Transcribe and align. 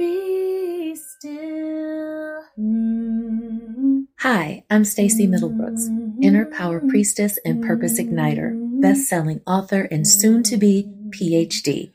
Be 0.00 0.96
still. 0.96 2.40
Hi, 4.20 4.64
I'm 4.70 4.86
Stacey 4.86 5.28
Middlebrooks, 5.28 6.24
inner 6.24 6.46
power 6.46 6.80
priestess 6.80 7.38
and 7.44 7.62
purpose 7.62 8.00
igniter, 8.00 8.80
best-selling 8.80 9.42
author 9.46 9.82
and 9.90 10.08
soon 10.08 10.42
to 10.44 10.56
be 10.56 10.88
PhD. 11.10 11.92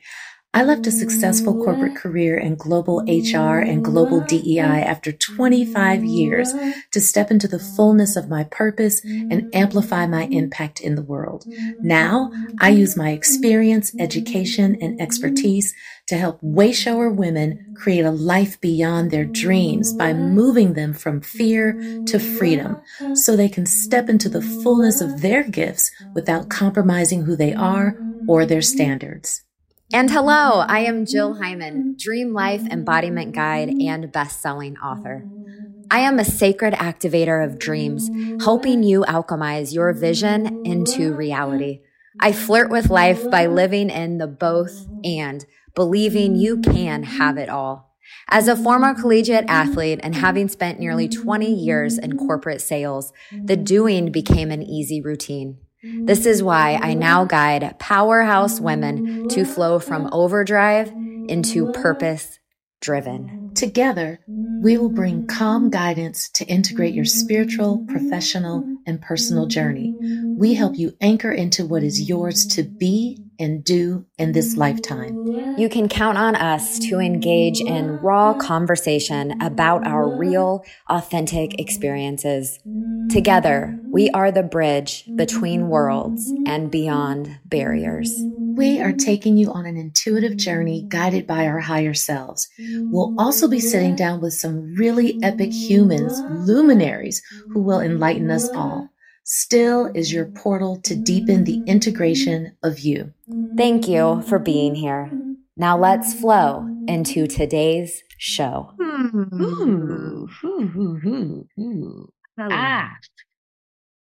I 0.56 0.64
left 0.64 0.88
a 0.88 0.92
successful 0.92 1.54
corporate 1.54 1.98
career 1.98 2.38
in 2.38 2.56
global 2.56 3.02
HR 3.02 3.60
and 3.60 3.84
global 3.84 4.22
DEI 4.22 4.84
after 4.84 5.12
25 5.12 6.06
years 6.06 6.54
to 6.94 7.02
step 7.02 7.30
into 7.30 7.50
the 7.50 7.60
fullness 7.60 8.16
of 8.16 8.30
my 8.30 8.46
purpose 8.46 9.04
and 9.04 9.54
amplify 9.54 10.08
my 10.08 10.28
impact 10.28 10.80
in 10.80 10.96
the 10.96 11.02
world. 11.02 11.44
Now, 11.82 12.32
I 12.62 12.70
use 12.70 12.96
my 12.96 13.10
experience, 13.10 13.94
education, 14.00 14.78
and 14.80 15.02
expertise 15.02 15.74
to 16.08 16.16
help 16.16 16.40
wayshower 16.40 17.14
women 17.14 17.76
create 17.76 18.06
a 18.06 18.12
life 18.12 18.62
beyond 18.62 19.12
their 19.12 19.26
dreams 19.26 19.92
by 19.92 20.14
moving 20.14 20.74
them 20.74 20.94
from 20.94 21.20
fear 21.20 21.74
to 22.06 22.18
freedom 22.18 22.78
so 23.14 23.36
they 23.36 23.50
can 23.50 23.66
step 23.66 24.08
into 24.08 24.30
the 24.30 24.42
fullness 24.42 25.02
of 25.02 25.22
their 25.22 25.44
gifts 25.44 25.92
without 26.14 26.48
compromising 26.48 27.24
who 27.24 27.36
they 27.36 27.54
are 27.54 28.00
or 28.26 28.46
their 28.46 28.62
standards. 28.62 29.45
And 29.94 30.10
hello, 30.10 30.62
I 30.68 30.80
am 30.80 31.06
Jill 31.06 31.34
mm-hmm. 31.34 31.44
Hyman, 31.44 31.96
Dream 31.98 32.34
Life 32.34 32.64
Embodiment 32.72 33.36
Guide 33.36 33.70
mm-hmm. 33.70 33.88
and 33.88 34.12
best-selling 34.12 34.78
author. 34.78 35.30
I 35.92 36.00
am 36.00 36.18
a 36.18 36.26
sacred 36.26 36.74
activator 36.74 37.46
of 37.46 37.60
dreams, 37.60 38.10
helping 38.44 38.82
you 38.82 39.02
alchemize 39.02 39.74
your 39.74 39.94
vision 39.94 40.66
into 40.66 41.14
reality. 41.14 41.82
I 42.20 42.32
flirt 42.32 42.72
with 42.72 42.90
life 42.90 43.30
by 43.30 43.46
living 43.46 43.92
in 43.92 44.18
the 44.18 44.28
both 44.28 44.88
and 45.04 45.46
believing 45.76 46.36
you 46.36 46.62
can 46.62 47.04
have 47.04 47.38
it 47.38 47.50
all. 47.50 47.94
As 48.30 48.48
a 48.48 48.56
former 48.56 48.96
collegiate 48.96 49.46
athlete 49.48 50.00
and 50.02 50.16
having 50.16 50.48
spent 50.48 50.80
nearly 50.80 51.08
20 51.08 51.54
years 51.54 52.00
in 52.00 52.18
corporate 52.18 52.62
sales, 52.62 53.14
the 53.32 53.56
doing 53.56 54.12
became 54.12 54.50
an 54.50 54.64
easy 54.64 55.00
routine. 55.00 55.60
This 56.06 56.26
is 56.26 56.42
why 56.42 56.80
I 56.82 56.94
now 56.94 57.26
guide 57.26 57.76
powerhouse 57.80 58.60
women 58.60 59.28
to 59.30 59.46
flow 59.46 59.80
from 59.80 60.10
overdrive 60.12 60.92
into 61.28 61.72
purpose 61.72 62.40
driven. 62.82 63.45
Together, 63.56 64.20
we 64.62 64.78
will 64.78 64.90
bring 64.90 65.28
calm 65.28 65.70
guidance 65.70 66.30
to 66.30 66.46
integrate 66.46 66.94
your 66.94 67.06
spiritual, 67.06 67.86
professional, 67.88 68.66
and 68.86 69.02
personal 69.02 69.46
journey. 69.46 69.96
We 70.38 70.54
help 70.54 70.78
you 70.78 70.96
anchor 71.00 71.32
into 71.32 71.66
what 71.66 71.82
is 71.82 72.10
yours 72.10 72.46
to 72.48 72.64
be 72.64 73.26
and 73.40 73.64
do 73.64 74.06
in 74.18 74.32
this 74.32 74.56
lifetime. 74.56 75.56
You 75.58 75.70
can 75.70 75.90
count 75.90 76.18
on 76.18 76.36
us 76.36 76.80
to 76.80 77.00
engage 77.00 77.60
in 77.60 77.98
raw 77.98 78.34
conversation 78.34 79.42
about 79.42 79.86
our 79.86 80.18
real, 80.18 80.64
authentic 80.90 81.60
experiences. 81.60 82.60
Together, 83.10 83.78
we 83.92 84.10
are 84.12 84.32
the 84.32 84.44
bridge 84.44 85.06
between 85.16 85.70
worlds 85.70 86.32
and 86.46 86.72
beyond 86.72 87.40
barriers. 87.46 88.14
We 88.56 88.82
are 88.82 88.94
taking 88.94 89.38
you 89.38 89.52
on 89.52 89.66
an 89.66 89.76
intuitive 89.76 90.38
journey 90.38 90.86
guided 90.88 91.28
by 91.28 91.46
our 91.46 91.60
higher 91.60 91.94
selves. 91.94 92.48
We'll 92.58 93.14
also 93.20 93.45
be 93.50 93.60
sitting 93.60 93.96
down 93.96 94.22
with 94.22 94.34
some 94.34 94.76
really 94.76 95.20
epic 95.24 95.52
humans, 95.52 96.22
luminaries, 96.48 97.22
who 97.52 97.62
will 97.62 97.80
enlighten 97.80 98.30
us 98.32 98.50
all. 98.50 98.90
Still 99.24 99.88
is 99.96 100.14
your 100.14 100.26
portal 100.26 100.80
to 100.84 100.96
deepen 100.96 101.44
the 101.44 101.64
integration 101.66 102.56
of 102.62 102.80
you. 102.80 103.14
Thank 103.58 103.88
you 103.88 104.22
for 104.24 104.38
being 104.38 104.76
here. 104.76 105.12
Now 105.58 105.78
let's 105.78 106.14
flow 106.14 106.68
into 106.88 107.26
today's 107.28 108.04
show. 108.18 108.72
Ooh, 108.80 109.28
ooh, 109.34 110.30
ooh, 110.44 111.02
ooh, 111.06 111.48
ooh. 111.60 112.10
Ah. 112.38 112.92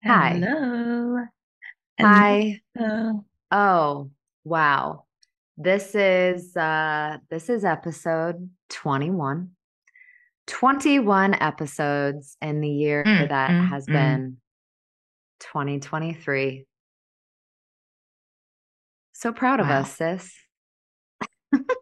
Hi. 0.04 0.30
Hello. 0.34 1.26
Hi. 2.00 2.61
Hello. 2.76 3.26
Oh, 3.52 4.11
wow. 4.44 5.05
This 5.58 5.95
is 5.95 6.55
uh 6.58 7.17
this 7.30 7.50
is 7.50 7.64
episode 7.64 8.50
21. 8.70 9.52
21 10.48 11.33
episodes 11.33 12.37
in 12.42 12.61
the 12.61 12.70
year 12.70 13.03
Mm, 13.05 13.30
that 13.30 13.49
mm, 13.52 13.70
has 13.70 13.87
mm. 13.87 13.93
been 13.93 14.37
2023. 15.39 16.65
So 19.14 19.31
proud 19.31 19.59
of 19.59 19.67
us, 19.67 19.95
sis. 19.95 20.33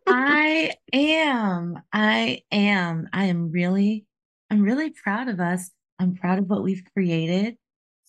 I 0.08 0.76
am. 0.94 1.82
I 1.92 2.42
am. 2.52 3.10
I 3.12 3.26
am 3.26 3.52
really, 3.52 4.06
I'm 4.50 4.62
really 4.62 4.92
proud 4.92 5.28
of 5.28 5.40
us. 5.40 5.72
I'm 6.00 6.16
proud 6.16 6.40
of 6.40 6.50
what 6.50 6.64
we've 6.64 6.84
created. 6.94 7.58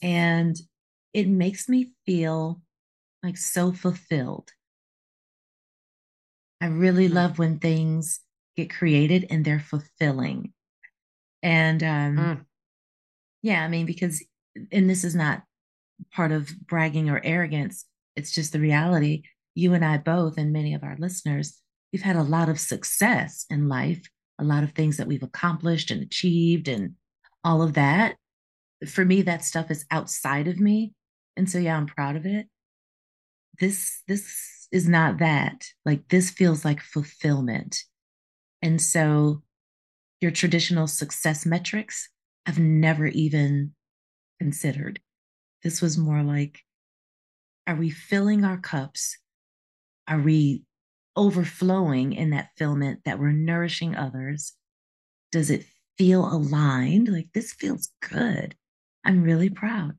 And 0.02 0.56
it 1.12 1.28
makes 1.28 1.68
me 1.68 1.92
feel 2.06 2.60
like 3.22 3.38
so 3.38 3.72
fulfilled. 3.72 4.50
I 6.60 6.66
really 6.66 7.08
Mm. 7.08 7.14
love 7.14 7.38
when 7.38 7.58
things 7.58 8.20
get 8.56 8.72
created 8.72 9.26
and 9.30 9.44
they're 9.44 9.60
fulfilling. 9.60 10.52
And 11.42 11.82
um, 11.82 12.16
Mm. 12.16 12.44
yeah, 13.42 13.64
I 13.64 13.68
mean, 13.68 13.86
because, 13.86 14.24
and 14.72 14.88
this 14.88 15.04
is 15.04 15.14
not 15.14 15.42
part 16.12 16.32
of 16.32 16.50
bragging 16.66 17.10
or 17.10 17.20
arrogance, 17.24 17.84
it's 18.16 18.32
just 18.32 18.52
the 18.52 18.60
reality. 18.60 19.22
You 19.54 19.74
and 19.74 19.84
I 19.84 19.98
both, 19.98 20.38
and 20.38 20.52
many 20.52 20.74
of 20.74 20.82
our 20.82 20.96
listeners, 20.98 21.60
we've 21.92 22.02
had 22.02 22.16
a 22.16 22.22
lot 22.22 22.48
of 22.48 22.58
success 22.58 23.46
in 23.50 23.68
life, 23.68 24.08
a 24.38 24.44
lot 24.44 24.64
of 24.64 24.72
things 24.72 24.96
that 24.96 25.06
we've 25.06 25.22
accomplished 25.22 25.90
and 25.90 26.02
achieved, 26.02 26.68
and 26.68 26.94
all 27.44 27.62
of 27.62 27.74
that. 27.74 28.16
For 28.88 29.04
me, 29.04 29.22
that 29.22 29.44
stuff 29.44 29.70
is 29.70 29.84
outside 29.90 30.48
of 30.48 30.58
me. 30.58 30.92
And 31.36 31.48
so, 31.50 31.58
yeah, 31.58 31.76
I'm 31.76 31.86
proud 31.86 32.16
of 32.16 32.26
it. 32.26 32.46
This, 33.60 34.02
this 34.08 34.66
is 34.72 34.88
not 34.88 35.18
that. 35.18 35.66
Like, 35.84 36.08
this 36.08 36.30
feels 36.30 36.64
like 36.64 36.80
fulfillment. 36.80 37.78
And 38.64 38.80
so, 38.80 39.42
your 40.22 40.30
traditional 40.30 40.86
success 40.86 41.44
metrics, 41.44 42.08
I've 42.46 42.58
never 42.58 43.06
even 43.06 43.74
considered. 44.40 45.00
This 45.62 45.82
was 45.82 45.98
more 45.98 46.22
like, 46.22 46.60
are 47.66 47.74
we 47.74 47.90
filling 47.90 48.42
our 48.42 48.56
cups? 48.56 49.18
Are 50.08 50.18
we 50.18 50.62
overflowing 51.14 52.14
in 52.14 52.30
that 52.30 52.52
filament 52.56 53.00
that 53.04 53.18
we're 53.18 53.32
nourishing 53.32 53.94
others? 53.94 54.54
Does 55.30 55.50
it 55.50 55.66
feel 55.98 56.24
aligned? 56.24 57.08
Like 57.08 57.28
this 57.34 57.52
feels 57.52 57.90
good. 58.00 58.56
I'm 59.04 59.22
really 59.22 59.50
proud. 59.50 59.92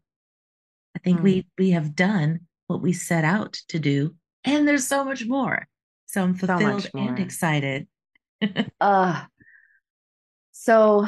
I 0.96 1.00
think 1.00 1.20
Mm. 1.20 1.24
we 1.24 1.48
we 1.60 1.70
have 1.72 1.96
done 1.96 2.48
what 2.66 2.82
we 2.82 2.94
set 2.94 3.24
out 3.24 3.54
to 3.68 3.78
do, 3.78 4.16
and 4.44 4.68
there's 4.68 4.88
so 4.88 5.04
much 5.04 5.28
more. 5.28 5.68
So 6.08 6.24
I'm 6.24 6.36
So 6.36 6.48
fulfilled 6.48 6.84
much 6.84 6.92
and 6.96 7.20
excited. 7.20 7.88
Uh 8.80 9.24
so 10.52 11.08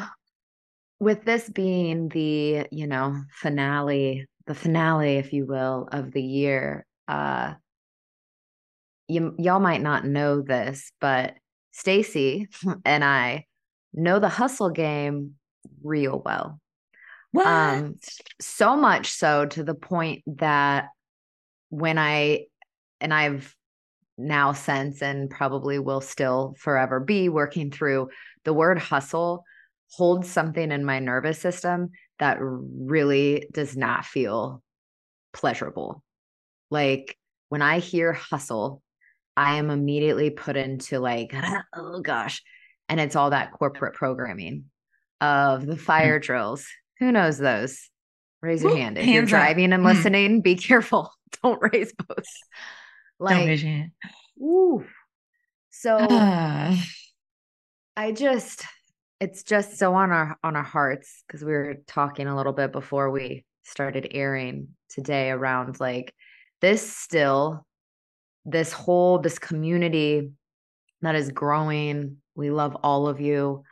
with 0.99 1.23
this 1.23 1.47
being 1.49 2.09
the, 2.09 2.67
you 2.71 2.87
know, 2.87 3.15
finale, 3.31 4.25
the 4.45 4.55
finale, 4.55 5.17
if 5.17 5.31
you 5.31 5.45
will, 5.45 5.87
of 5.91 6.11
the 6.11 6.21
year, 6.21 6.85
uh 7.07 7.53
you 9.07 9.35
y'all 9.37 9.59
might 9.59 9.81
not 9.81 10.05
know 10.05 10.41
this, 10.41 10.91
but 10.99 11.35
Stacy 11.71 12.47
and 12.85 13.03
I 13.03 13.45
know 13.93 14.19
the 14.19 14.29
hustle 14.29 14.69
game 14.69 15.35
real 15.83 16.21
well. 16.23 16.59
What? 17.31 17.47
Um 17.47 17.95
so 18.39 18.75
much 18.75 19.07
so 19.07 19.45
to 19.45 19.63
the 19.63 19.75
point 19.75 20.23
that 20.27 20.89
when 21.69 21.97
I 21.97 22.45
and 22.99 23.13
I've 23.13 23.55
now 24.17 24.51
since 24.53 25.01
and 25.01 25.29
probably 25.29 25.79
will 25.79 26.01
still 26.01 26.55
forever 26.57 26.99
be 26.99 27.29
working 27.29 27.69
through 27.71 28.09
the 28.45 28.53
word 28.53 28.79
hustle 28.79 29.43
holds 29.91 30.29
something 30.29 30.71
in 30.71 30.83
my 30.83 30.99
nervous 30.99 31.39
system 31.39 31.89
that 32.19 32.37
really 32.41 33.47
does 33.53 33.77
not 33.77 34.05
feel 34.05 34.61
pleasurable. 35.33 36.03
Like 36.69 37.17
when 37.49 37.61
I 37.61 37.79
hear 37.79 38.11
hustle, 38.13 38.81
I 39.37 39.57
am 39.57 39.69
immediately 39.69 40.29
put 40.31 40.57
into 40.57 40.99
like, 40.99 41.33
oh 41.75 42.01
gosh. 42.01 42.41
And 42.89 42.99
it's 42.99 43.15
all 43.15 43.29
that 43.29 43.51
corporate 43.51 43.93
programming 43.93 44.65
of 45.21 45.65
the 45.65 45.77
fire 45.77 46.19
drills. 46.19 46.65
Who 46.99 47.11
knows 47.11 47.37
those? 47.37 47.89
Raise 48.41 48.63
your 48.63 48.71
Woo, 48.73 48.77
hand. 48.77 48.97
If 48.97 49.05
you're 49.05 49.13
hands 49.21 49.33
up. 49.33 49.39
driving 49.39 49.73
and 49.73 49.83
Mm. 49.83 49.93
listening, 49.93 50.41
be 50.41 50.55
careful. 50.55 51.11
Don't 51.43 51.61
raise 51.73 51.93
both. 51.93 52.25
Like, 53.19 53.47
raise 53.47 53.63
your 53.63 53.71
hand. 53.71 53.91
Woo. 54.37 54.85
So 55.71 55.97
Ah. 55.99 56.83
I 57.95 58.11
just 58.11 58.63
it's 59.19 59.43
just 59.43 59.77
so 59.77 59.95
on 59.95 60.11
our 60.11 60.37
on 60.43 60.55
our 60.55 60.63
hearts 60.63 61.23
because 61.25 61.43
we 61.43 61.51
were 61.51 61.77
talking 61.87 62.27
a 62.27 62.35
little 62.35 62.53
bit 62.53 62.71
before 62.71 63.09
we 63.09 63.45
started 63.63 64.07
airing 64.11 64.69
today 64.89 65.31
around 65.31 65.79
like 65.79 66.13
this 66.61 66.95
still 66.95 67.65
this 68.45 68.71
whole 68.71 69.19
this 69.19 69.39
community 69.39 70.31
that 71.01 71.15
is 71.15 71.31
growing. 71.31 72.17
We 72.35 72.49
love 72.49 72.77
all 72.83 73.07
of 73.07 73.19
you. 73.19 73.63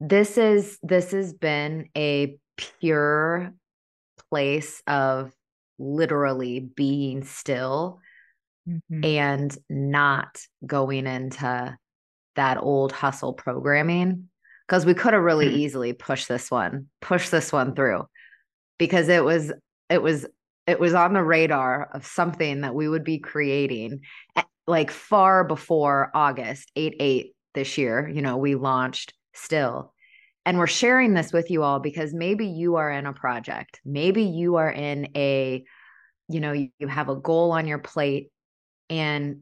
This 0.00 0.38
is 0.38 0.78
this 0.82 1.12
has 1.12 1.32
been 1.32 1.88
a 1.96 2.38
pure 2.56 3.52
place 4.30 4.82
of 4.86 5.32
literally 5.78 6.60
being 6.60 7.24
still 7.24 8.00
mm-hmm. 8.68 9.04
and 9.04 9.56
not 9.68 10.40
going 10.66 11.06
into 11.06 11.76
that 12.36 12.58
old 12.58 12.92
hustle 12.92 13.32
programming 13.32 14.28
because 14.66 14.86
we 14.86 14.94
could 14.94 15.14
have 15.14 15.22
really 15.22 15.46
mm-hmm. 15.46 15.58
easily 15.58 15.92
pushed 15.92 16.28
this 16.28 16.50
one 16.50 16.86
pushed 17.00 17.30
this 17.30 17.52
one 17.52 17.74
through 17.74 18.06
because 18.78 19.08
it 19.08 19.24
was 19.24 19.52
it 19.88 20.02
was 20.02 20.26
it 20.66 20.78
was 20.78 20.94
on 20.94 21.12
the 21.12 21.22
radar 21.22 21.90
of 21.92 22.06
something 22.06 22.60
that 22.60 22.74
we 22.74 22.88
would 22.88 23.04
be 23.04 23.18
creating 23.18 24.00
eh, 24.36 24.42
like 24.66 24.90
far 24.90 25.44
before 25.44 26.10
August 26.14 26.70
8 26.76 26.96
8 27.00 27.34
this 27.54 27.76
year. 27.76 28.08
You 28.08 28.22
know, 28.22 28.36
we 28.36 28.54
launched 28.54 29.12
still. 29.34 29.92
And 30.46 30.58
we're 30.58 30.66
sharing 30.66 31.12
this 31.12 31.32
with 31.32 31.50
you 31.50 31.62
all 31.62 31.80
because 31.80 32.14
maybe 32.14 32.46
you 32.46 32.76
are 32.76 32.90
in 32.90 33.04
a 33.06 33.12
project. 33.12 33.80
Maybe 33.84 34.22
you 34.22 34.56
are 34.56 34.70
in 34.70 35.08
a, 35.14 35.64
you 36.28 36.40
know, 36.40 36.52
you, 36.52 36.70
you 36.78 36.88
have 36.88 37.08
a 37.08 37.16
goal 37.16 37.52
on 37.52 37.66
your 37.66 37.78
plate 37.78 38.30
and 38.90 39.40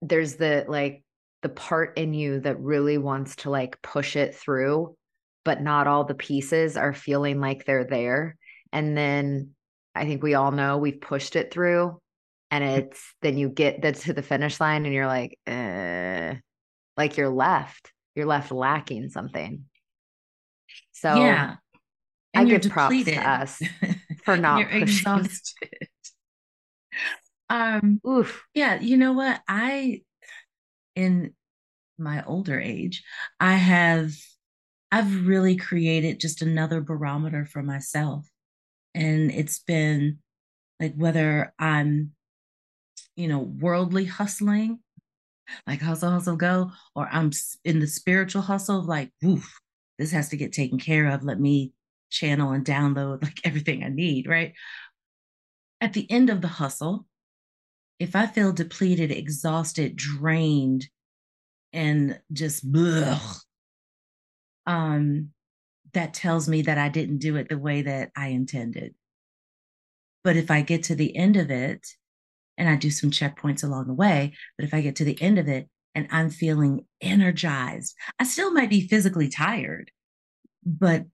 there's 0.00 0.34
the 0.34 0.64
like 0.66 1.04
the 1.42 1.48
part 1.48 1.96
in 1.98 2.14
you 2.14 2.40
that 2.40 2.58
really 2.60 2.98
wants 2.98 3.36
to 3.36 3.50
like 3.50 3.80
push 3.82 4.16
it 4.16 4.34
through, 4.34 4.96
but 5.44 5.60
not 5.62 5.86
all 5.86 6.04
the 6.04 6.14
pieces 6.14 6.76
are 6.76 6.92
feeling 6.92 7.40
like 7.40 7.64
they're 7.64 7.84
there. 7.84 8.36
And 8.72 8.96
then 8.96 9.50
I 9.94 10.06
think 10.06 10.22
we 10.22 10.34
all 10.34 10.50
know 10.52 10.78
we've 10.78 11.00
pushed 11.00 11.36
it 11.36 11.52
through 11.52 12.00
and 12.50 12.62
it's 12.64 13.14
then 13.22 13.38
you 13.38 13.48
get 13.48 13.82
that 13.82 13.96
to 13.96 14.12
the 14.12 14.22
finish 14.22 14.60
line 14.60 14.84
and 14.84 14.94
you're 14.94 15.06
like, 15.06 15.38
eh, 15.46 16.34
like 16.96 17.16
you're 17.16 17.30
left, 17.30 17.90
you're 18.14 18.26
left 18.26 18.52
lacking 18.52 19.08
something. 19.08 19.64
So 20.92 21.14
yeah, 21.14 21.56
and 22.34 22.42
I 22.42 22.44
give 22.44 22.60
depleted. 22.60 22.72
props 22.72 23.04
to 23.04 23.16
us 23.16 23.62
for 24.24 24.36
not 24.36 24.58
you're 24.58 24.68
pushing. 24.68 24.82
exhausted. 24.82 25.88
Um, 27.52 28.00
Oof. 28.08 28.44
yeah, 28.54 28.80
you 28.80 28.96
know 28.96 29.12
what? 29.12 29.42
I 29.46 30.02
in 30.96 31.34
my 31.98 32.24
older 32.24 32.58
age, 32.58 33.04
I 33.38 33.52
have 33.52 34.12
I've 34.90 35.26
really 35.26 35.56
created 35.56 36.18
just 36.18 36.40
another 36.40 36.80
barometer 36.80 37.44
for 37.44 37.62
myself. 37.62 38.26
And 38.94 39.30
it's 39.30 39.58
been 39.58 40.18
like 40.80 40.94
whether 40.96 41.52
I'm, 41.58 42.12
you 43.16 43.28
know, 43.28 43.40
worldly 43.40 44.06
hustling, 44.06 44.80
like 45.66 45.82
hustle, 45.82 46.10
hustle, 46.10 46.36
go, 46.36 46.70
or 46.94 47.06
I'm 47.10 47.32
in 47.64 47.80
the 47.80 47.86
spiritual 47.86 48.42
hustle, 48.42 48.82
like, 48.82 49.10
woof, 49.22 49.60
this 49.98 50.12
has 50.12 50.30
to 50.30 50.36
get 50.36 50.52
taken 50.52 50.78
care 50.78 51.08
of. 51.08 51.22
Let 51.22 51.38
me 51.38 51.72
channel 52.10 52.52
and 52.52 52.64
download 52.64 53.22
like 53.22 53.40
everything 53.44 53.84
I 53.84 53.88
need, 53.88 54.26
right? 54.26 54.54
At 55.82 55.92
the 55.92 56.10
end 56.10 56.30
of 56.30 56.40
the 56.40 56.48
hustle, 56.48 57.06
if 58.02 58.16
I 58.16 58.26
feel 58.26 58.52
depleted, 58.52 59.12
exhausted, 59.12 59.94
drained, 59.94 60.88
and 61.72 62.18
just 62.32 62.64
um, 64.66 65.28
that 65.92 66.12
tells 66.12 66.48
me 66.48 66.62
that 66.62 66.78
I 66.78 66.88
didn't 66.88 67.18
do 67.18 67.36
it 67.36 67.48
the 67.48 67.58
way 67.58 67.82
that 67.82 68.10
I 68.16 68.28
intended. 68.28 68.96
But 70.24 70.36
if 70.36 70.50
I 70.50 70.62
get 70.62 70.82
to 70.84 70.96
the 70.96 71.16
end 71.16 71.36
of 71.36 71.52
it, 71.52 71.86
and 72.58 72.68
I 72.68 72.74
do 72.74 72.90
some 72.90 73.12
checkpoints 73.12 73.62
along 73.62 73.86
the 73.86 73.94
way, 73.94 74.32
but 74.58 74.64
if 74.64 74.74
I 74.74 74.80
get 74.80 74.96
to 74.96 75.04
the 75.04 75.22
end 75.22 75.38
of 75.38 75.46
it 75.46 75.68
and 75.94 76.08
I'm 76.10 76.28
feeling 76.28 76.84
energized, 77.00 77.94
I 78.18 78.24
still 78.24 78.52
might 78.52 78.68
be 78.68 78.88
physically 78.88 79.28
tired, 79.28 79.92
but 80.66 81.04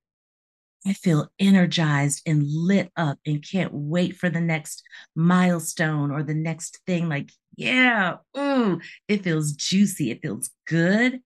I 0.88 0.94
feel 0.94 1.28
energized 1.38 2.22
and 2.24 2.42
lit 2.46 2.90
up 2.96 3.18
and 3.26 3.46
can't 3.46 3.72
wait 3.74 4.16
for 4.16 4.30
the 4.30 4.40
next 4.40 4.82
milestone 5.14 6.10
or 6.10 6.22
the 6.22 6.34
next 6.34 6.80
thing. 6.86 7.10
Like, 7.10 7.30
yeah, 7.56 8.16
ooh, 8.38 8.80
it 9.06 9.22
feels 9.22 9.52
juicy. 9.52 10.10
It 10.10 10.22
feels 10.22 10.48
good. 10.66 11.20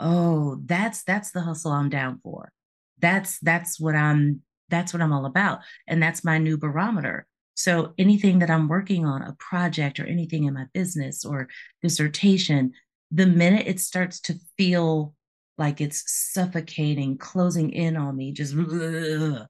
Oh, 0.00 0.58
that's 0.64 1.02
that's 1.04 1.32
the 1.32 1.42
hustle 1.42 1.72
I'm 1.72 1.90
down 1.90 2.20
for. 2.22 2.50
That's 2.98 3.38
that's 3.40 3.78
what 3.78 3.94
I'm 3.94 4.40
that's 4.70 4.94
what 4.94 5.02
I'm 5.02 5.12
all 5.12 5.26
about. 5.26 5.60
And 5.86 6.02
that's 6.02 6.24
my 6.24 6.38
new 6.38 6.56
barometer. 6.56 7.26
So 7.54 7.92
anything 7.98 8.38
that 8.38 8.50
I'm 8.50 8.68
working 8.68 9.04
on, 9.04 9.20
a 9.20 9.36
project 9.38 10.00
or 10.00 10.06
anything 10.06 10.44
in 10.44 10.54
my 10.54 10.64
business 10.72 11.26
or 11.26 11.48
dissertation, 11.82 12.72
the 13.10 13.26
minute 13.26 13.66
it 13.66 13.80
starts 13.80 14.18
to 14.22 14.38
feel 14.56 15.14
like 15.56 15.80
it's 15.80 16.02
suffocating, 16.06 17.16
closing 17.18 17.70
in 17.70 17.96
on 17.96 18.16
me, 18.16 18.32
just 18.32 18.54
I 18.54 19.46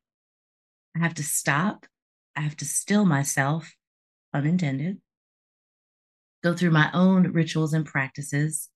have 0.98 1.14
to 1.14 1.22
stop. 1.22 1.86
I 2.36 2.40
have 2.40 2.56
to 2.58 2.64
still 2.64 3.04
myself, 3.04 3.74
unintended, 4.32 4.98
go 6.42 6.54
through 6.54 6.72
my 6.72 6.90
own 6.92 7.32
rituals 7.32 7.72
and 7.72 7.86
practices 7.86 8.68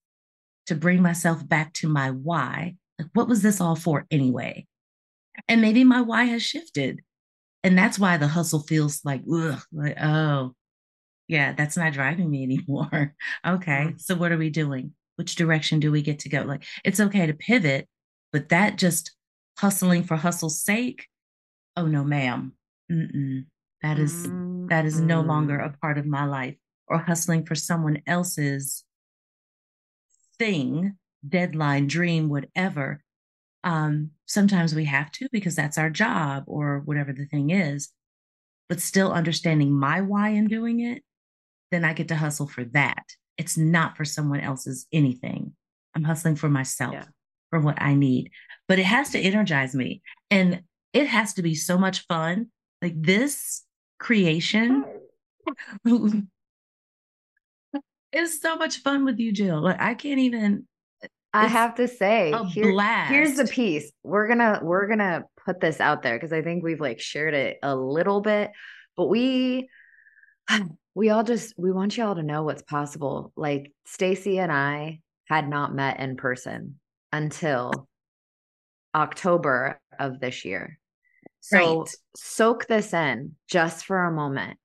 to 0.66 0.74
bring 0.74 1.02
myself 1.02 1.46
back 1.46 1.72
to 1.74 1.88
my 1.88 2.10
why. 2.10 2.76
Like, 2.98 3.08
what 3.14 3.28
was 3.28 3.42
this 3.42 3.60
all 3.60 3.76
for 3.76 4.06
anyway? 4.10 4.66
And 5.48 5.60
maybe 5.60 5.84
my 5.84 6.00
why 6.00 6.24
has 6.24 6.42
shifted. 6.42 7.00
And 7.62 7.76
that's 7.76 7.98
why 7.98 8.16
the 8.16 8.28
hustle 8.28 8.60
feels 8.60 9.04
like, 9.04 9.22
ugh, 9.32 9.60
like, 9.72 9.96
oh, 10.00 10.54
yeah, 11.26 11.52
that's 11.52 11.76
not 11.76 11.92
driving 11.92 12.30
me 12.30 12.42
anymore. 12.68 13.14
okay. 13.46 13.94
So 13.98 14.14
what 14.14 14.32
are 14.32 14.38
we 14.38 14.50
doing? 14.50 14.92
Which 15.18 15.34
direction 15.34 15.80
do 15.80 15.90
we 15.90 16.00
get 16.00 16.20
to 16.20 16.28
go? 16.28 16.42
Like, 16.42 16.64
it's 16.84 17.00
okay 17.00 17.26
to 17.26 17.34
pivot, 17.34 17.88
but 18.32 18.50
that 18.50 18.78
just 18.78 19.10
hustling 19.58 20.04
for 20.04 20.16
hustle's 20.16 20.62
sake, 20.62 21.08
oh 21.76 21.86
no, 21.86 22.04
ma'am. 22.04 22.52
Mm-mm. 22.90 23.46
That 23.82 23.98
is, 23.98 24.12
mm-hmm. 24.28 24.68
that 24.68 24.84
is 24.84 25.00
no 25.00 25.20
longer 25.20 25.58
a 25.58 25.76
part 25.82 25.98
of 25.98 26.06
my 26.06 26.24
life 26.24 26.54
or 26.86 26.98
hustling 26.98 27.44
for 27.44 27.56
someone 27.56 28.00
else's 28.06 28.84
thing, 30.38 30.96
deadline, 31.28 31.88
dream, 31.88 32.28
whatever. 32.28 33.02
Um, 33.64 34.12
sometimes 34.26 34.72
we 34.72 34.84
have 34.84 35.10
to 35.12 35.28
because 35.32 35.56
that's 35.56 35.78
our 35.78 35.90
job 35.90 36.44
or 36.46 36.80
whatever 36.84 37.12
the 37.12 37.26
thing 37.26 37.50
is. 37.50 37.90
But 38.68 38.80
still 38.80 39.12
understanding 39.12 39.72
my 39.72 40.00
why 40.00 40.28
in 40.30 40.46
doing 40.46 40.80
it, 40.80 41.02
then 41.70 41.84
I 41.84 41.92
get 41.92 42.08
to 42.08 42.16
hustle 42.16 42.46
for 42.46 42.64
that. 42.66 43.04
It's 43.38 43.56
not 43.56 43.96
for 43.96 44.04
someone 44.04 44.40
else's 44.40 44.86
anything. 44.92 45.52
I'm 45.94 46.04
hustling 46.04 46.36
for 46.36 46.48
myself, 46.48 46.94
yeah. 46.94 47.04
for 47.50 47.60
what 47.60 47.80
I 47.80 47.94
need. 47.94 48.30
But 48.66 48.78
it 48.78 48.84
has 48.84 49.10
to 49.10 49.18
energize 49.18 49.74
me. 49.74 50.02
And 50.30 50.62
it 50.92 51.06
has 51.06 51.34
to 51.34 51.42
be 51.42 51.54
so 51.54 51.78
much 51.78 52.06
fun. 52.06 52.48
Like 52.82 53.00
this 53.00 53.64
creation 53.98 54.84
is 58.12 58.40
so 58.40 58.56
much 58.56 58.78
fun 58.78 59.04
with 59.04 59.18
you, 59.18 59.32
Jill. 59.32 59.62
Like 59.62 59.80
I 59.80 59.94
can't 59.94 60.20
even 60.20 60.66
I 61.32 61.46
have 61.46 61.74
to 61.74 61.88
say, 61.88 62.32
here, 62.48 63.04
here's 63.06 63.36
the 63.36 63.46
piece. 63.46 63.92
We're 64.02 64.28
gonna 64.28 64.60
we're 64.62 64.88
gonna 64.88 65.24
put 65.44 65.60
this 65.60 65.80
out 65.80 66.02
there 66.02 66.16
because 66.16 66.32
I 66.32 66.42
think 66.42 66.64
we've 66.64 66.80
like 66.80 67.00
shared 67.00 67.34
it 67.34 67.58
a 67.62 67.76
little 67.76 68.20
bit, 68.20 68.50
but 68.96 69.06
we 69.06 69.68
we 70.98 71.10
all 71.10 71.22
just 71.22 71.54
we 71.56 71.70
want 71.70 71.96
you 71.96 72.04
all 72.04 72.16
to 72.16 72.24
know 72.24 72.42
what's 72.42 72.62
possible. 72.62 73.32
Like 73.36 73.72
Stacy 73.86 74.40
and 74.40 74.50
I 74.50 74.98
had 75.26 75.48
not 75.48 75.72
met 75.72 76.00
in 76.00 76.16
person 76.16 76.80
until 77.12 77.88
October 78.92 79.80
of 79.96 80.18
this 80.18 80.44
year. 80.44 80.76
So 81.40 81.80
right. 81.80 81.88
soak 82.16 82.66
this 82.66 82.92
in 82.92 83.36
just 83.48 83.86
for 83.86 84.02
a 84.02 84.12
moment 84.12 84.58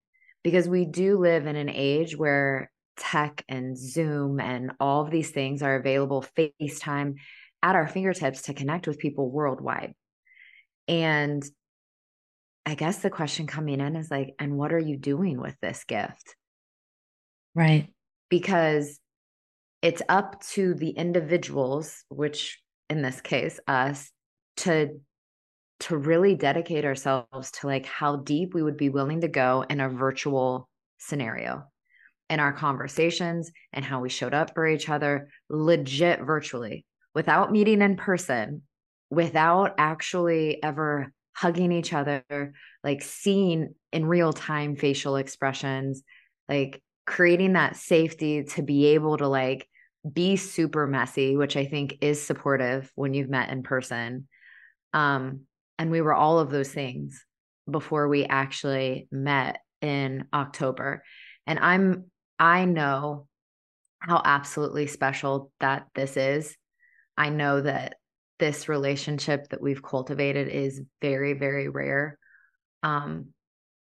because 0.44 0.68
we 0.68 0.86
do 0.86 1.20
live 1.20 1.46
in 1.46 1.56
an 1.56 1.70
age 1.70 2.18
where 2.18 2.72
tech 2.98 3.46
and 3.48 3.78
Zoom 3.78 4.40
and 4.40 4.72
all 4.80 5.04
of 5.04 5.12
these 5.12 5.30
things 5.30 5.62
are 5.62 5.76
available, 5.76 6.26
FaceTime 6.36 7.14
at 7.62 7.76
our 7.76 7.88
fingertips 7.88 8.44
to 8.44 8.56
connect 8.56 8.88
with 8.88 8.98
people 8.98 9.30
worldwide. 9.30 9.94
And 10.88 11.44
I 12.66 12.76
guess 12.76 13.00
the 13.00 13.10
question 13.10 13.46
coming 13.46 13.82
in 13.82 13.96
is 13.96 14.10
like, 14.10 14.36
and 14.40 14.58
what 14.58 14.74
are 14.74 14.80
you 14.80 14.98
doing 14.98 15.40
with 15.40 15.56
this 15.62 15.84
gift? 15.84 16.36
Right. 17.56 17.90
Because 18.30 19.00
it's 19.82 20.02
up 20.08 20.42
to 20.52 20.74
the 20.74 20.92
individuals, 20.92 22.06
which 22.10 22.62
in 22.90 23.02
this 23.02 23.22
case, 23.22 23.60
us, 23.68 24.10
to 24.58 25.00
to 25.82 25.98
really 25.98 26.36
dedicate 26.36 26.86
ourselves 26.86 27.52
to 27.52 27.68
like 27.68 27.86
how 27.86 28.16
deep 28.16 28.54
we 28.54 28.64
would 28.64 28.78
be 28.78 28.90
willing 28.90 29.20
to 29.22 29.28
go 29.28 29.66
in 29.70 29.82
a 29.82 29.90
virtual 29.90 30.70
scenario 30.98 31.64
in 32.30 32.40
our 32.40 32.54
conversations 32.54 33.52
and 33.74 33.84
how 33.84 34.00
we 34.00 34.08
showed 34.08 34.34
up 34.34 34.54
for 34.54 34.66
each 34.66 34.88
other 34.88 35.28
legit 35.50 36.22
virtually 36.22 36.86
without 37.14 37.52
meeting 37.52 37.82
in 37.82 37.98
person 37.98 38.62
without 39.10 39.76
actually 39.78 40.64
ever 40.64 41.12
hugging 41.36 41.72
each 41.72 41.94
other 41.94 42.54
like 42.84 43.02
seeing 43.02 43.74
in 43.92 44.06
real 44.06 44.32
time 44.32 44.76
facial 44.76 45.16
expressions 45.16 46.04
like 46.48 46.82
creating 47.06 47.54
that 47.54 47.76
safety 47.76 48.44
to 48.44 48.62
be 48.62 48.88
able 48.88 49.18
to 49.18 49.28
like 49.28 49.68
be 50.12 50.36
super 50.36 50.86
messy, 50.86 51.38
which 51.38 51.56
I 51.56 51.66
think 51.66 51.98
is 52.02 52.22
supportive 52.22 52.92
when 52.96 53.14
you've 53.14 53.30
met 53.30 53.50
in 53.50 53.64
person. 53.64 54.28
Um, 54.94 55.42
and 55.80 55.92
we 55.92 56.02
were 56.02 56.14
all 56.14 56.40
of 56.40 56.50
those 56.50 56.70
things 56.70 57.24
before 57.70 58.08
we 58.08 58.26
actually 58.26 59.08
met 59.12 59.60
in 59.82 60.28
October. 60.34 61.04
And 61.48 61.60
I'm, 61.60 62.06
I 62.38 62.66
know 62.66 63.28
how 64.00 64.22
absolutely 64.24 64.88
special 64.88 65.52
that 65.62 65.88
this 65.96 66.18
is. 66.18 66.56
I 67.18 67.30
know 67.30 67.62
that 67.62 67.96
this 68.40 68.68
relationship 68.68 69.50
that 69.50 69.62
we've 69.62 69.84
cultivated 69.84 70.48
is 70.48 70.82
very, 71.02 71.34
very 71.34 71.70
rare. 71.70 72.18
Um, 72.82 73.28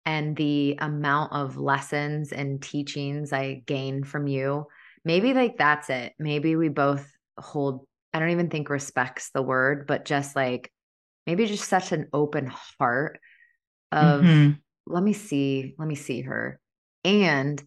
and 0.06 0.34
the 0.34 0.76
amount 0.80 1.32
of 1.32 1.56
lessons 1.56 2.32
and 2.32 2.60
teachings 2.60 3.32
I 3.32 3.62
gain 3.66 4.02
from 4.02 4.26
you, 4.26 4.66
maybe 5.04 5.34
like 5.34 5.58
that's 5.58 5.90
it. 5.90 6.14
Maybe 6.18 6.56
we 6.56 6.68
both 6.68 7.06
hold, 7.38 7.86
I 8.12 8.18
don't 8.18 8.30
even 8.30 8.50
think 8.50 8.70
respects 8.70 9.30
the 9.32 9.42
word, 9.42 9.86
but 9.86 10.04
just 10.04 10.34
like 10.34 10.72
maybe 11.26 11.46
just 11.46 11.68
such 11.68 11.92
an 11.92 12.08
open 12.12 12.46
heart 12.78 13.20
of 13.92 14.22
mm-hmm. 14.22 14.52
let 14.86 15.02
me 15.02 15.12
see, 15.12 15.74
let 15.78 15.86
me 15.86 15.94
see 15.94 16.22
her. 16.22 16.58
And 17.04 17.62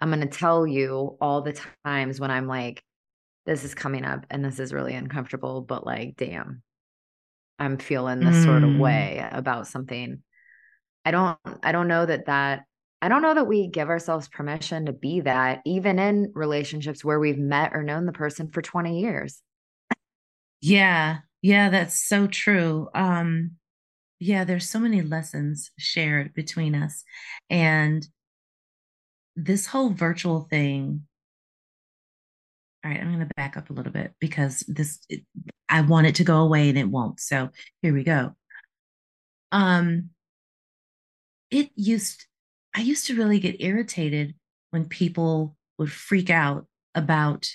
I'm 0.00 0.10
going 0.10 0.20
to 0.20 0.26
tell 0.26 0.66
you 0.66 1.16
all 1.20 1.42
the 1.42 1.58
times 1.84 2.20
when 2.20 2.30
I'm 2.30 2.46
like, 2.46 2.82
this 3.46 3.64
is 3.64 3.74
coming 3.74 4.04
up 4.04 4.26
and 4.30 4.44
this 4.44 4.58
is 4.58 4.72
really 4.72 4.94
uncomfortable, 4.94 5.62
but 5.62 5.86
like, 5.86 6.16
damn, 6.16 6.62
I'm 7.58 7.78
feeling 7.78 8.20
this 8.20 8.36
mm. 8.36 8.44
sort 8.44 8.64
of 8.64 8.70
mm. 8.70 8.78
way 8.80 9.26
about 9.30 9.68
something. 9.68 10.22
I 11.04 11.12
don't, 11.12 11.38
I 11.62 11.72
don't 11.72 11.88
know 11.88 12.04
that 12.04 12.26
that, 12.26 12.64
I 13.00 13.08
don't 13.08 13.22
know 13.22 13.34
that 13.34 13.46
we 13.46 13.68
give 13.68 13.88
ourselves 13.88 14.28
permission 14.28 14.86
to 14.86 14.92
be 14.92 15.20
that, 15.20 15.60
even 15.64 15.98
in 15.98 16.32
relationships 16.34 17.04
where 17.04 17.20
we've 17.20 17.38
met 17.38 17.72
or 17.74 17.82
known 17.82 18.04
the 18.06 18.12
person 18.12 18.50
for 18.50 18.62
20 18.62 19.00
years. 19.00 19.40
Yeah. 20.60 21.18
Yeah. 21.42 21.70
That's 21.70 22.06
so 22.06 22.26
true. 22.26 22.88
Um, 22.94 23.52
yeah, 24.18 24.44
there's 24.44 24.68
so 24.68 24.80
many 24.80 25.02
lessons 25.02 25.70
shared 25.78 26.32
between 26.34 26.74
us. 26.74 27.04
And 27.50 28.06
this 29.36 29.66
whole 29.66 29.90
virtual 29.90 30.48
thing 30.50 31.02
all 32.86 32.92
right 32.92 33.00
i'm 33.00 33.08
going 33.08 33.26
to 33.26 33.34
back 33.36 33.56
up 33.56 33.70
a 33.70 33.72
little 33.72 33.92
bit 33.92 34.12
because 34.20 34.60
this 34.68 35.00
it, 35.08 35.22
i 35.68 35.80
want 35.80 36.06
it 36.06 36.14
to 36.14 36.24
go 36.24 36.38
away 36.38 36.68
and 36.68 36.78
it 36.78 36.88
won't 36.88 37.20
so 37.20 37.48
here 37.82 37.92
we 37.92 38.04
go. 38.04 38.32
Um 39.52 40.10
it 41.50 41.70
used 41.74 42.26
i 42.74 42.80
used 42.80 43.06
to 43.06 43.16
really 43.16 43.38
get 43.38 43.60
irritated 43.60 44.34
when 44.70 44.84
people 44.84 45.56
would 45.78 45.90
freak 45.90 46.30
out 46.30 46.66
about 46.94 47.48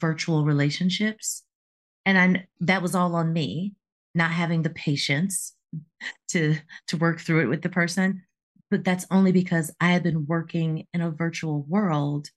virtual 0.00 0.44
relationships 0.44 1.42
and 2.04 2.18
i 2.18 2.46
that 2.60 2.82
was 2.82 2.94
all 2.94 3.14
on 3.14 3.32
me 3.32 3.74
not 4.14 4.30
having 4.30 4.62
the 4.62 4.70
patience 4.70 5.54
to 6.28 6.56
to 6.88 6.96
work 6.96 7.20
through 7.20 7.42
it 7.42 7.48
with 7.48 7.62
the 7.62 7.68
person 7.68 8.22
but 8.68 8.84
that's 8.84 9.06
only 9.12 9.30
because 9.30 9.72
I 9.80 9.92
had 9.92 10.02
been 10.02 10.26
working 10.26 10.88
in 10.92 11.00
a 11.00 11.08
virtual 11.08 11.62
world 11.68 12.30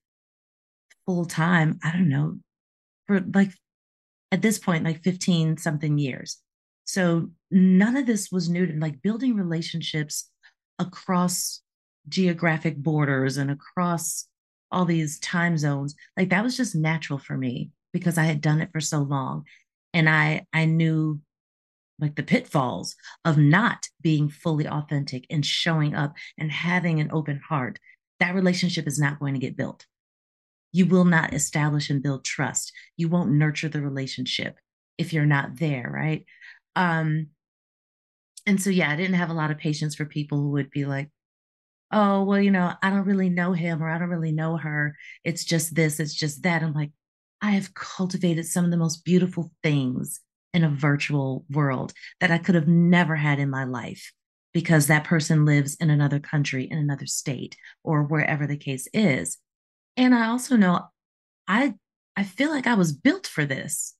full 1.10 1.26
time, 1.26 1.80
I 1.84 1.92
don't 1.92 2.08
know, 2.08 2.38
for 3.08 3.20
like 3.34 3.50
at 4.32 4.44
this 4.44 4.60
point, 4.60 4.84
like 4.84 5.02
15 5.02 5.58
something 5.58 5.98
years. 5.98 6.38
So 6.86 7.32
none 7.50 7.98
of 7.98 8.06
this 8.06 8.32
was 8.32 8.48
new 8.48 8.68
to 8.68 8.74
like 8.80 9.02
building 9.02 9.36
relationships 9.36 10.30
across 10.78 11.64
geographic 12.08 12.78
borders 12.78 13.38
and 13.38 13.50
across 13.50 14.28
all 14.72 14.86
these 14.86 15.18
time 15.18 15.58
zones. 15.58 15.96
Like 16.16 16.30
that 16.30 16.44
was 16.44 16.56
just 16.56 16.76
natural 16.76 17.18
for 17.18 17.36
me 17.36 17.72
because 17.92 18.20
I 18.20 18.26
had 18.26 18.40
done 18.40 18.62
it 18.62 18.70
for 18.72 18.80
so 18.80 19.00
long. 19.00 19.46
And 19.96 20.08
I 20.08 20.46
I 20.54 20.66
knew 20.66 21.22
like 22.00 22.18
the 22.18 22.24
pitfalls 22.24 22.96
of 23.26 23.36
not 23.36 23.88
being 24.00 24.30
fully 24.30 24.68
authentic 24.68 25.26
and 25.32 25.44
showing 25.44 25.96
up 25.96 26.14
and 26.38 26.52
having 26.52 27.00
an 27.00 27.10
open 27.12 27.42
heart, 27.50 27.80
that 28.20 28.36
relationship 28.36 28.86
is 28.86 29.00
not 29.00 29.20
going 29.20 29.34
to 29.34 29.40
get 29.40 29.58
built. 29.58 29.88
You 30.72 30.86
will 30.86 31.06
not 31.06 31.34
establish 31.34 31.90
and 31.90 32.04
build 32.04 32.24
trust. 32.24 32.72
You 32.98 33.10
won't 33.10 33.32
nurture 33.32 33.70
the 33.70 33.82
relationship 33.82 34.58
if 34.98 35.14
you're 35.14 35.26
not 35.26 35.58
there, 35.58 35.90
right? 35.92 36.26
Um, 36.76 37.28
and 38.46 38.62
so, 38.62 38.70
yeah, 38.70 38.90
I 38.90 38.96
didn't 38.96 39.16
have 39.16 39.30
a 39.30 39.34
lot 39.34 39.52
of 39.52 39.58
patience 39.58 39.96
for 39.96 40.06
people 40.06 40.40
who 40.40 40.52
would 40.52 40.70
be 40.70 40.86
like, 40.86 41.10
oh, 41.92 42.24
well, 42.24 42.40
you 42.40 42.52
know, 42.52 42.74
I 42.82 42.90
don't 42.90 43.06
really 43.06 43.30
know 43.30 43.54
him 43.54 43.82
or 43.82 43.90
I 43.90 43.98
don't 43.98 44.10
really 44.10 44.32
know 44.32 44.58
her. 44.58 44.96
It's 45.24 45.44
just 45.44 45.76
this, 45.76 46.00
it's 46.00 46.14
just 46.14 46.44
that. 46.44 46.62
I'm 46.62 46.74
like, 46.74 46.92
I 47.42 47.52
have 47.52 47.74
cultivated 47.74 48.46
some 48.46 48.66
of 48.66 48.72
the 48.72 48.78
most 48.78 49.06
beautiful 49.06 49.52
things 49.64 50.20
in 50.54 50.64
a 50.64 50.70
virtual 50.70 51.46
world 51.50 51.94
that 52.20 52.32
I 52.32 52.38
could 52.38 52.56
have 52.56 52.68
never 52.68 53.16
had 53.16 53.40
in 53.40 53.50
my 53.50 53.64
life 53.64 54.12
because 54.54 54.88
that 54.88 55.04
person 55.04 55.46
lives 55.46 55.76
in 55.76 55.90
another 55.90 56.20
country, 56.20 56.68
in 56.70 56.78
another 56.78 57.06
state, 57.06 57.56
or 57.84 58.04
wherever 58.04 58.48
the 58.48 58.58
case 58.58 58.88
is. 58.94 59.38
And 59.98 60.16
I 60.16 60.28
also 60.28 60.56
know 60.56 60.88
I 61.48 61.76
I 62.16 62.24
feel 62.24 62.50
like 62.50 62.68
I 62.68 62.76
was 62.76 62.92
built 62.92 63.28
for 63.28 63.46
this 63.46 63.96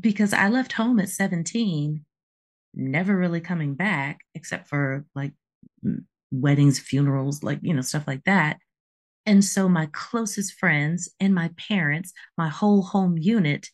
because 0.00 0.32
I 0.32 0.48
left 0.48 0.72
home 0.72 0.98
at 1.00 1.08
17, 1.08 2.04
never 2.74 3.16
really 3.16 3.40
coming 3.40 3.74
back 3.74 4.20
except 4.34 4.68
for 4.68 5.04
like 5.14 5.32
weddings, 6.30 6.78
funerals, 6.78 7.42
like, 7.42 7.60
you 7.62 7.74
know, 7.74 7.82
stuff 7.82 8.06
like 8.06 8.24
that. 8.24 8.58
And 9.26 9.44
so 9.44 9.68
my 9.68 9.88
closest 9.92 10.54
friends 10.54 11.08
and 11.20 11.34
my 11.34 11.50
parents, 11.56 12.12
my 12.38 12.48
whole 12.48 12.82
home 12.82 13.16
unit 13.18 13.68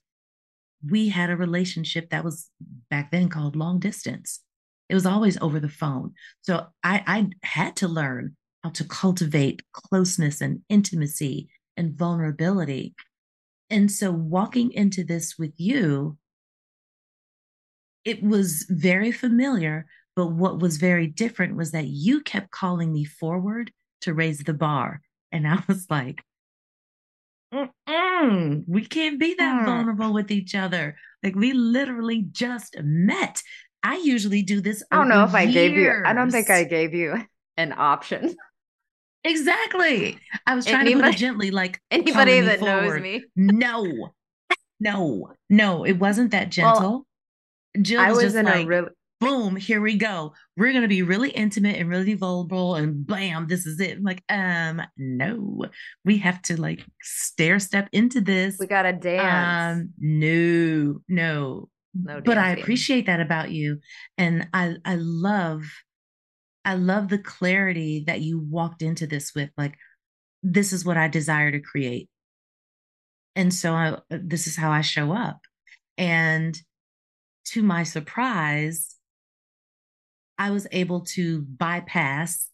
we 0.89 1.09
had 1.09 1.31
a 1.31 1.37
relationship 1.37 2.11
that 2.11 2.25
was 2.25 2.51
back 2.91 3.11
then 3.11 3.29
called 3.29 3.57
long 3.57 3.79
distance. 3.79 4.41
It 4.89 4.95
was 4.95 5.07
always 5.07 5.39
over 5.41 5.61
the 5.61 5.69
phone. 5.69 6.15
So 6.43 6.67
I, 6.83 7.03
I 7.07 7.31
had 7.47 7.77
to 7.77 7.89
learn 7.89 8.37
how 8.63 8.71
to 8.71 8.85
cultivate 8.85 9.63
closeness 9.73 10.41
and 10.41 10.61
intimacy 10.69 11.49
and 11.77 11.95
vulnerability. 11.95 12.95
And 13.71 13.91
so 13.91 14.11
walking 14.11 14.73
into 14.73 15.05
this 15.05 15.39
with 15.39 15.55
you, 15.57 16.19
it 18.05 18.23
was 18.23 18.67
very 18.69 19.13
familiar. 19.13 19.87
But 20.15 20.29
what 20.29 20.59
was 20.61 20.77
very 20.77 21.07
different 21.07 21.57
was 21.57 21.71
that 21.71 21.87
you 21.87 22.21
kept 22.21 22.51
calling 22.51 22.93
me 22.93 23.05
forward 23.05 23.73
to 24.03 24.13
raise 24.13 24.41
the 24.41 24.55
bar. 24.55 25.01
And 25.31 25.49
I 25.49 25.63
was 25.67 25.87
like, 25.89 26.23
Mm-mm, 27.53 28.65
we 28.67 28.85
can't 28.85 29.19
be 29.19 29.35
that 29.35 29.67
vulnerable 29.67 30.13
with 30.13 30.31
each 30.31 30.55
other. 30.55 30.97
Like 31.23 31.35
we 31.35 31.53
literally 31.53 32.27
just 32.31 32.77
met. 32.83 33.43
I 33.83 33.97
usually 33.97 34.43
do 34.43 34.61
this. 34.61 34.83
I 34.91 34.97
don't 34.97 35.09
know 35.09 35.25
if 35.25 35.33
years. 35.33 35.35
I 35.35 35.47
gave 35.47 35.77
you. 35.77 35.93
I 36.05 36.13
don't 36.13 36.31
think 36.31 36.51
I 36.51 36.65
gave 36.65 36.95
you 36.95 37.17
an 37.57 37.75
option. 37.77 38.37
Exactly. 39.25 40.19
I 40.47 40.55
was 40.55 40.67
trying 40.67 40.83
anybody, 40.83 40.95
to 40.95 41.07
put 41.09 41.15
it 41.15 41.19
gently, 41.19 41.51
like 41.51 41.81
anybody 41.91 42.41
that 42.41 42.61
knows 42.61 43.01
me. 43.01 43.25
no, 43.37 44.11
no, 44.81 45.33
no. 45.49 45.85
It 45.85 45.99
wasn't 45.99 46.33
that 46.33 46.51
gentle. 46.51 46.81
Well, 46.81 47.07
Jill 47.81 48.07
was, 48.09 48.25
was 48.25 48.35
in 48.35 48.47
like, 48.47 48.65
a 48.65 48.67
really 48.67 48.89
boom, 49.23 49.55
here 49.55 49.81
we 49.81 49.97
go. 49.97 50.35
We're 50.57 50.73
gonna 50.73 50.89
be 50.89 51.03
really 51.03 51.31
intimate 51.31 51.77
and 51.77 51.89
really 51.89 52.15
vulnerable, 52.15 52.75
and 52.75 53.07
bam, 53.07 53.47
this 53.47 53.67
is 53.67 53.81
it. 53.81 53.99
I'm 53.99 54.03
like, 54.03 54.23
um, 54.29 54.83
no, 54.97 55.67
we 56.05 56.19
have 56.19 56.43
to 56.43 56.61
like 56.61 56.85
stair 57.01 57.59
step 57.61 57.89
into 57.93 58.21
this. 58.21 58.57
We 58.59 58.67
gotta 58.67 58.93
dance. 58.93 59.79
Um, 59.79 59.91
no, 59.99 61.01
no, 61.09 61.69
no. 61.95 62.21
But 62.21 62.37
I 62.37 62.51
appreciate 62.51 63.07
that 63.07 63.21
about 63.21 63.53
you, 63.53 63.79
and 64.19 64.49
I 64.53 64.75
I 64.85 64.97
love, 64.97 65.63
I 66.65 66.75
love 66.75 67.09
the 67.09 67.19
clarity 67.19 68.05
that 68.07 68.21
you 68.21 68.39
walked 68.39 68.83
into 68.83 69.07
this 69.07 69.35
with. 69.35 69.51
Like, 69.57 69.75
this 70.43 70.73
is 70.73 70.85
what 70.85 70.97
I 70.97 71.09
desire 71.09 71.51
to 71.51 71.61
create, 71.61 72.09
and 73.35 73.53
so 73.53 73.73
I, 73.73 73.89
uh, 73.93 74.01
this 74.11 74.47
is 74.47 74.57
how 74.57 74.71
I 74.71 74.81
show 74.81 75.13
up, 75.13 75.41
and 75.97 76.57
to 77.47 77.63
my 77.63 77.83
surprise 77.83 78.95
I 80.39 80.51
was 80.51 80.67
able 80.73 81.03
to 81.03 81.43
bypass 81.43 82.49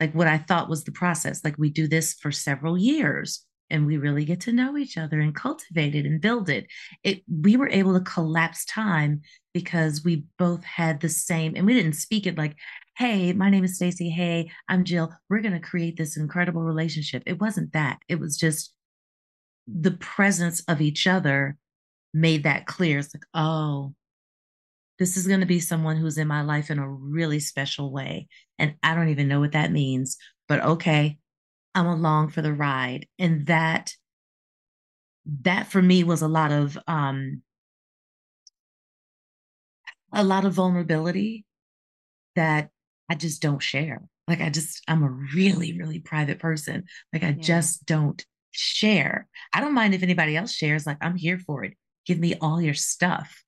like 0.00 0.14
what 0.14 0.26
I 0.26 0.38
thought 0.38 0.68
was 0.68 0.82
the 0.84 0.92
process. 0.92 1.44
Like 1.44 1.58
we 1.58 1.70
do 1.70 1.86
this 1.86 2.14
for 2.14 2.32
several 2.32 2.76
years 2.76 3.44
and 3.68 3.86
we 3.86 3.98
really 3.98 4.24
get 4.24 4.40
to 4.40 4.52
know 4.52 4.76
each 4.76 4.98
other 4.98 5.20
and 5.20 5.34
cultivate 5.34 5.94
it 5.94 6.06
and 6.06 6.20
build 6.20 6.48
it. 6.48 6.66
It 7.04 7.22
we 7.30 7.56
were 7.56 7.68
able 7.68 7.94
to 7.94 8.04
collapse 8.04 8.64
time 8.64 9.20
because 9.54 10.02
we 10.02 10.24
both 10.38 10.64
had 10.64 11.00
the 11.00 11.08
same 11.08 11.54
and 11.54 11.66
we 11.66 11.74
didn't 11.74 11.92
speak 11.92 12.26
it 12.26 12.38
like, 12.38 12.56
"Hey, 13.00 13.32
my 13.32 13.48
name 13.48 13.64
is 13.64 13.76
Stacy. 13.76 14.10
Hey, 14.10 14.50
I'm 14.68 14.84
Jill. 14.84 15.10
We're 15.30 15.40
going 15.40 15.54
to 15.54 15.68
create 15.68 15.96
this 15.96 16.18
incredible 16.18 16.62
relationship." 16.62 17.22
It 17.24 17.40
wasn't 17.40 17.72
that. 17.72 17.98
It 18.08 18.20
was 18.20 18.36
just 18.36 18.74
the 19.66 19.92
presence 19.92 20.60
of 20.68 20.82
each 20.82 21.06
other 21.06 21.56
made 22.12 22.42
that 22.42 22.66
clear. 22.66 22.98
It's 22.98 23.14
like, 23.14 23.24
"Oh, 23.32 23.94
this 24.98 25.16
is 25.16 25.26
going 25.26 25.40
to 25.40 25.46
be 25.46 25.60
someone 25.60 25.96
who's 25.96 26.18
in 26.18 26.28
my 26.28 26.42
life 26.42 26.70
in 26.70 26.78
a 26.78 26.88
really 26.88 27.40
special 27.40 27.90
way. 27.90 28.28
And 28.58 28.74
I 28.82 28.94
don't 28.94 29.08
even 29.08 29.28
know 29.28 29.40
what 29.40 29.52
that 29.52 29.72
means, 29.72 30.18
but 30.46 30.62
okay, 30.62 31.18
I'm 31.74 31.86
along 31.86 32.28
for 32.28 32.42
the 32.42 32.52
ride. 32.52 33.06
And 33.18 33.46
that 33.46 33.94
that 35.42 35.68
for 35.68 35.80
me 35.80 36.04
was 36.04 36.20
a 36.20 36.28
lot 36.28 36.52
of 36.52 36.78
um 36.86 37.42
a 40.12 40.22
lot 40.24 40.44
of 40.44 40.52
vulnerability 40.52 41.46
that 42.36 42.70
I 43.10 43.16
just 43.16 43.42
don't 43.42 43.60
share. 43.60 44.00
Like 44.28 44.40
I 44.40 44.48
just 44.48 44.82
I'm 44.86 45.02
a 45.02 45.10
really 45.34 45.76
really 45.76 45.98
private 45.98 46.38
person. 46.38 46.84
Like 47.12 47.24
I 47.24 47.30
yeah. 47.30 47.42
just 47.42 47.84
don't 47.84 48.24
share. 48.52 49.26
I 49.52 49.60
don't 49.60 49.74
mind 49.74 49.94
if 49.94 50.04
anybody 50.04 50.36
else 50.36 50.52
shares 50.52 50.86
like 50.86 50.98
I'm 51.00 51.16
here 51.16 51.38
for 51.38 51.64
it. 51.64 51.74
Give 52.06 52.20
me 52.20 52.36
all 52.40 52.62
your 52.62 52.74
stuff. 52.74 53.42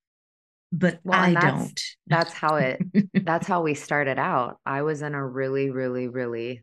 But 0.72 0.98
well, 1.04 1.20
I 1.20 1.34
that's, 1.34 1.44
don't. 1.44 1.80
That's 2.08 2.32
how 2.32 2.56
it 2.56 2.82
that's 3.14 3.46
how 3.46 3.62
we 3.62 3.74
started 3.74 4.18
out. 4.18 4.58
I 4.66 4.82
was 4.82 5.00
in 5.00 5.14
a 5.14 5.24
really 5.24 5.70
really 5.70 6.08
really 6.08 6.62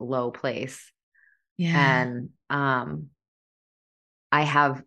low 0.00 0.30
place. 0.30 0.90
Yeah. 1.58 2.02
And 2.02 2.30
um 2.48 3.08
I 4.32 4.42
have 4.42 4.82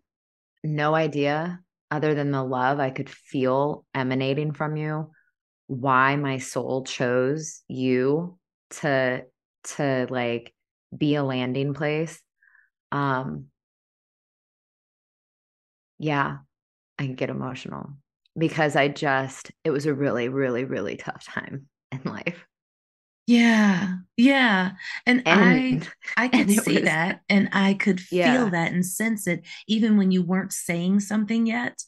no 0.64 0.96
idea 0.96 1.60
other 1.92 2.14
than 2.14 2.32
the 2.32 2.42
love 2.42 2.80
I 2.80 2.90
could 2.90 3.08
feel 3.08 3.84
emanating 3.94 4.52
from 4.52 4.76
you 4.76 5.12
why 5.66 6.16
my 6.16 6.38
soul 6.38 6.84
chose 6.84 7.62
you 7.68 8.38
to 8.70 9.24
to 9.64 10.06
like 10.10 10.52
be 10.96 11.14
a 11.14 11.24
landing 11.24 11.74
place 11.74 12.20
um 12.92 13.46
yeah 15.98 16.38
i 16.98 17.06
get 17.06 17.30
emotional 17.30 17.90
because 18.36 18.76
i 18.76 18.88
just 18.88 19.52
it 19.64 19.70
was 19.70 19.86
a 19.86 19.94
really 19.94 20.28
really 20.28 20.64
really 20.64 20.96
tough 20.96 21.24
time 21.24 21.66
in 21.92 22.00
life 22.04 22.44
yeah 23.26 23.94
yeah 24.18 24.72
and, 25.06 25.26
and 25.26 25.88
i 26.16 26.24
i 26.24 26.28
could 26.28 26.50
see 26.50 26.74
was, 26.74 26.84
that 26.84 27.20
and 27.30 27.48
i 27.52 27.72
could 27.72 27.98
feel 27.98 28.18
yeah. 28.18 28.48
that 28.50 28.72
and 28.72 28.84
sense 28.84 29.26
it 29.26 29.46
even 29.66 29.96
when 29.96 30.10
you 30.10 30.22
weren't 30.22 30.52
saying 30.52 31.00
something 31.00 31.46
yet 31.46 31.82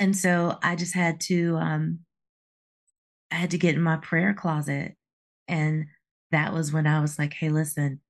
and 0.00 0.16
so 0.16 0.58
i 0.64 0.74
just 0.74 0.94
had 0.94 1.20
to 1.20 1.56
um 1.58 2.00
i 3.30 3.34
had 3.34 3.50
to 3.50 3.58
get 3.58 3.74
in 3.74 3.80
my 3.80 3.96
prayer 3.96 4.34
closet 4.34 4.94
and 5.48 5.86
that 6.30 6.52
was 6.52 6.72
when 6.72 6.86
i 6.86 7.00
was 7.00 7.18
like 7.18 7.32
hey 7.34 7.48
listen 7.48 8.00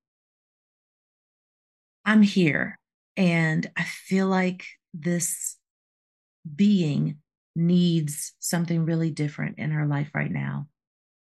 i'm 2.05 2.23
here 2.23 2.79
and 3.17 3.71
i 3.77 3.83
feel 3.83 4.29
like 4.29 4.65
this 4.95 5.57
being 6.55 7.19
needs 7.55 8.35
something 8.39 8.85
really 8.85 9.11
different 9.11 9.59
in 9.59 9.71
her 9.71 9.87
life 9.87 10.11
right 10.15 10.31
now 10.31 10.67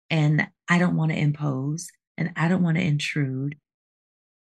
and 0.09 0.47
I 0.67 0.77
don't 0.79 0.95
want 0.95 1.11
to 1.11 1.17
impose 1.17 1.89
and 2.17 2.31
I 2.35 2.47
don't 2.47 2.63
want 2.63 2.77
to 2.77 2.83
intrude. 2.83 3.57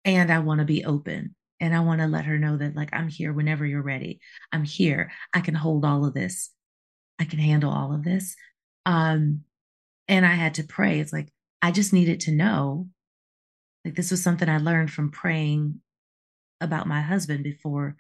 And 0.05 0.33
I 0.33 0.39
want 0.39 0.61
to 0.61 0.65
be 0.65 0.85
open 0.85 1.35
and 1.61 1.75
I 1.75 1.81
want 1.81 2.01
to 2.01 2.07
let 2.07 2.25
her 2.25 2.39
know 2.39 2.57
that, 2.57 2.77
like, 2.77 2.91
I'm 2.93 3.09
here 3.09 3.33
whenever 3.33 3.67
you're 3.67 3.83
ready. 3.83 4.21
I'm 4.53 4.65
here. 4.65 5.11
I 5.35 5.41
can 5.41 5.55
hold 5.55 5.85
all 5.85 6.05
of 6.05 6.15
this. 6.15 6.51
I 7.19 7.25
can 7.25 7.41
handle 7.41 7.73
all 7.73 7.93
of 7.93 8.05
this. 8.05 8.37
Um, 8.89 9.43
and 10.09 10.25
I 10.25 10.33
had 10.33 10.55
to 10.55 10.65
pray. 10.65 10.99
It's 10.99 11.13
like, 11.13 11.31
I 11.61 11.73
just 11.73 11.93
needed 11.93 12.21
to 12.21 12.33
know. 12.33 12.89
Like, 13.85 13.95
this 13.95 14.11
was 14.11 14.23
something 14.23 14.49
I 14.49 14.57
learned 14.57 14.91
from 14.91 15.11
praying 15.11 15.81
about 16.63 16.89
my 16.89 17.03
husband 17.03 17.45
before. 17.45 17.97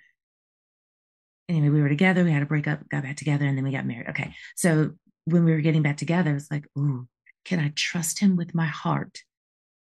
Anyway, 1.47 1.69
we 1.69 1.83
were 1.83 1.91
together. 1.91 2.25
We 2.25 2.33
had 2.33 2.43
a 2.43 2.47
breakup, 2.47 2.89
got 2.89 3.03
back 3.03 3.17
together, 3.17 3.45
and 3.45 3.57
then 3.57 3.65
we 3.65 3.71
got 3.71 3.85
married. 3.85 4.09
Okay. 4.09 4.33
So 4.57 4.93
when 5.27 5.45
we 5.45 5.53
were 5.53 5.61
getting 5.61 5.83
back 5.83 5.99
together, 5.99 6.35
it's 6.35 6.51
like, 6.51 6.65
ooh, 6.79 7.07
can 7.45 7.61
I 7.61 7.73
trust 7.77 8.19
him 8.19 8.37
with 8.37 8.55
my 8.55 8.67
heart? 8.67 9.19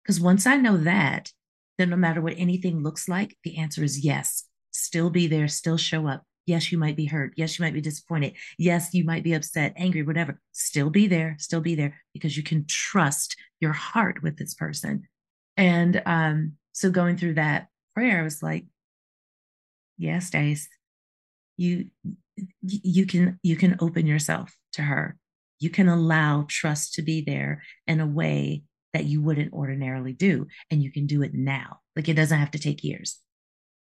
Because 0.05 0.21
once 0.21 0.47
I 0.47 0.57
know 0.57 0.77
that, 0.77 1.33
then 1.79 1.91
no 1.91 1.97
matter 1.97 2.21
what 2.21 2.35
anything 2.37 2.85
looks 2.85 3.09
like, 3.09 3.37
the 3.43 3.59
answer 3.59 3.83
is 3.83 4.05
yes. 4.05 4.45
Still 4.71 5.11
be 5.11 5.27
there, 5.27 5.49
still 5.49 5.77
show 5.77 6.07
up. 6.07 6.23
Yes, 6.47 6.73
you 6.73 6.79
might 6.79 6.97
be 6.97 7.07
hurt. 7.07 7.33
Yes, 7.37 7.59
you 7.59 7.65
might 7.65 7.75
be 7.75 7.81
disappointed. 7.81 8.35
Yes, 8.59 8.93
you 8.93 9.05
might 9.05 9.25
be 9.25 9.35
upset, 9.35 9.75
angry, 9.77 10.03
whatever. 10.03 10.41
Still 10.53 10.91
be 10.91 11.07
there, 11.07 11.37
still 11.39 11.61
be 11.61 11.75
there 11.75 12.01
because 12.13 12.37
you 12.37 12.43
can 12.43 12.67
trust 12.67 13.37
your 13.61 13.73
heart 13.73 14.23
with 14.23 14.37
this 14.37 14.55
person. 14.55 15.09
And 15.57 16.03
um, 16.07 16.53
so 16.73 16.91
going 16.91 17.17
through 17.17 17.35
that 17.35 17.69
prayer, 17.95 18.21
I 18.21 18.23
was 18.23 18.43
like, 18.43 18.67
yes, 19.99 20.27
Stace, 20.27 20.69
you 21.57 21.91
you 22.63 23.07
can 23.07 23.39
you 23.43 23.57
can 23.57 23.77
open 23.81 24.07
yourself 24.07 24.57
to 24.73 24.83
her 24.83 25.19
you 25.63 25.71
can 25.71 25.89
allow 25.89 26.45
trust 26.49 26.95
to 26.95 27.03
be 27.03 27.21
there 27.21 27.63
in 27.87 28.01
a 28.01 28.07
way 28.07 28.65
that 28.93 29.05
you 29.05 29.23
wouldn't 29.23 29.53
ordinarily 29.53 30.13
do. 30.13 30.49
And 30.73 30.83
you 30.83 30.91
can 30.91 31.07
do 31.07 31.23
it 31.23 31.33
now. 31.33 31.79
Like 31.95 32.09
it 32.09 32.15
doesn't 32.15 32.37
have 32.37 32.51
to 32.51 32.59
take 32.59 32.83
years. 32.83 33.21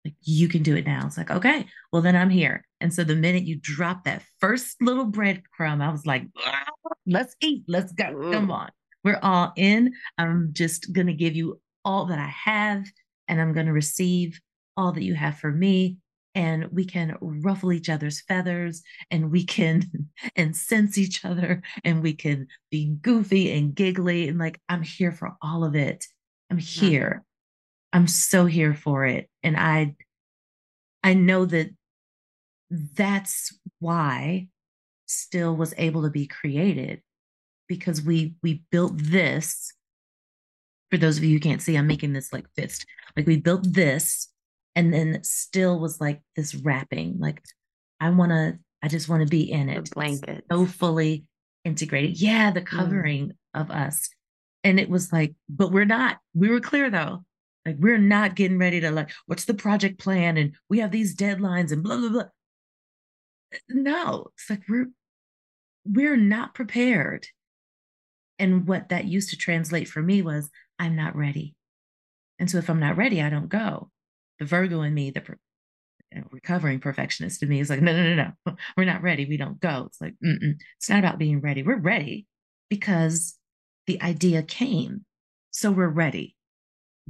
Like 0.08 0.16
you 0.24 0.48
can 0.48 0.64
do 0.64 0.76
it 0.76 0.86
now. 0.86 1.06
It's 1.06 1.18
like, 1.18 1.32
okay, 1.32 1.66
well, 1.92 2.02
then 2.02 2.16
I'm 2.16 2.30
here. 2.30 2.66
And 2.80 2.94
so 2.94 3.04
the 3.04 3.16
minute 3.16 3.44
you 3.44 3.58
drop 3.60 4.04
that 4.04 4.24
first 4.40 4.82
little 4.82 5.06
breadcrumb, 5.06 5.82
I 5.82 5.92
was 5.92 6.06
like, 6.06 6.24
ah, 6.38 6.66
let's 7.06 7.36
eat, 7.42 7.64
let's 7.68 7.92
go. 7.92 8.32
Come 8.32 8.52
on. 8.52 8.70
We're 9.04 9.20
all 9.22 9.54
in. 9.56 9.94
I'm 10.18 10.50
just 10.54 10.94
going 10.94 11.08
to 11.08 11.14
give 11.14 11.36
you 11.36 11.60
all 11.86 12.06
that 12.06 12.20
I 12.20 12.34
have, 12.46 12.86
and 13.28 13.42
I'm 13.42 13.54
going 13.54 13.68
to 13.68 13.74
receive 13.74 14.40
all 14.76 14.92
that 14.92 15.04
you 15.04 15.16
have 15.16 15.38
for 15.38 15.52
me 15.52 15.98
and 16.36 16.68
we 16.72 16.86
can 16.86 17.18
ruffle 17.20 17.74
each 17.74 17.90
other's 17.90 18.22
feathers 18.22 18.84
and 19.10 19.32
we 19.32 19.44
can 19.44 20.10
incense 20.36 20.98
each 20.98 21.26
other 21.26 21.64
and 21.84 22.04
we 22.04 22.14
can 22.14 22.48
be 22.70 22.96
goofy 23.02 23.52
and 23.52 23.74
giggly 23.74 24.30
and 24.30 24.38
like 24.38 24.62
i'm 24.70 24.84
here 24.84 25.12
for 25.12 25.36
all 25.42 25.64
of 25.64 25.76
it 25.76 26.06
i'm 26.52 26.60
here 26.60 27.24
i'm 27.94 28.08
so 28.08 28.46
here 28.46 28.74
for 28.74 29.06
it 29.06 29.30
and 29.44 29.58
i 29.58 29.96
i 31.04 31.14
know 31.14 31.46
that 31.46 31.70
that's 32.70 33.58
why 33.80 34.48
still 35.06 35.56
was 35.56 35.74
able 35.78 36.04
to 36.04 36.10
be 36.10 36.28
created 36.28 37.02
because 37.68 38.02
we 38.02 38.34
we 38.44 38.64
built 38.72 38.94
this 38.96 39.74
for 40.92 40.98
those 40.98 41.18
of 41.18 41.24
you 41.24 41.34
who 41.34 41.40
can't 41.40 41.62
see 41.62 41.76
i'm 41.76 41.88
making 41.88 42.14
this 42.14 42.34
like 42.34 42.46
fist 42.56 42.86
like 43.16 43.26
we 43.26 43.38
built 43.38 43.62
this 43.64 44.30
and 44.78 44.94
then 44.94 45.24
still 45.24 45.80
was 45.80 46.00
like 46.00 46.22
this 46.36 46.54
wrapping. 46.54 47.18
Like 47.20 47.42
i 48.00 48.10
want 48.12 48.32
to 48.32 48.60
i 48.84 48.88
just 48.88 49.10
want 49.10 49.24
to 49.24 49.28
be 49.28 49.52
in 49.52 49.70
it. 49.70 49.86
the 49.86 49.92
blanket 49.92 50.46
so 50.50 50.66
fully 50.66 51.26
integrated. 51.66 52.22
Yeah 52.22 52.52
the 52.52 52.62
mm. 52.62 52.66
covering 52.66 53.30
mm. 53.30 53.60
of 53.60 53.72
us. 53.72 54.10
And 54.64 54.80
it 54.80 54.90
was 54.90 55.12
like 55.12 55.36
but 55.50 55.72
we're 55.72 55.86
not 55.86 56.20
we 56.34 56.50
were 56.50 56.62
clear 56.62 56.90
though 56.90 57.26
like 57.68 57.76
we're 57.80 57.98
not 57.98 58.36
getting 58.36 58.58
ready 58.58 58.80
to 58.80 58.90
like 58.92 59.12
what's 59.28 59.46
the 59.46 59.54
project 59.54 60.00
plan 60.00 60.38
and 60.38 60.56
we 60.70 60.80
have 60.80 60.92
these 60.92 61.16
deadlines 61.16 61.72
and 61.72 61.84
blah 61.84 61.98
blah 61.98 62.10
blah 62.10 62.24
no 63.70 64.28
it's 64.34 64.50
like 64.50 64.64
we're 64.68 64.88
we're 65.86 66.18
not 66.18 66.56
prepared 66.56 67.28
and 68.40 68.68
what 68.68 68.90
that 68.90 69.06
used 69.06 69.30
to 69.30 69.38
translate 69.38 69.88
for 69.88 70.02
me 70.02 70.22
was 70.22 70.50
i'm 70.80 70.96
not 70.96 71.16
ready 71.16 71.56
and 72.40 72.50
so 72.50 72.58
if 72.58 72.70
i'm 72.70 72.80
not 72.80 72.98
ready 72.98 73.22
i 73.22 73.30
don't 73.30 73.50
go 73.50 73.90
the 74.40 74.46
Virgo 74.46 74.82
in 74.82 74.94
me, 74.94 75.12
the 75.12 75.24
recovering 76.32 76.80
perfectionist 76.80 77.44
in 77.44 77.50
me 77.50 77.60
is 77.60 77.70
like, 77.70 77.82
no, 77.82 77.94
no, 77.94 78.16
no, 78.16 78.32
no, 78.46 78.56
we're 78.78 78.86
not 78.86 79.02
ready. 79.02 79.26
We 79.26 79.38
don't 79.38 79.60
go. 79.60 79.86
It's 79.88 80.02
like, 80.02 80.16
Mm-mm. 80.24 80.56
it's 80.78 80.90
not 80.90 81.00
about 81.00 81.18
being 81.18 81.42
ready. 81.42 81.64
We're 81.64 81.78
ready 81.78 82.26
because 82.70 83.36
the 83.88 84.02
idea 84.02 84.44
came. 84.44 85.06
So 85.52 85.72
we're 85.72 85.88
ready. 85.88 86.36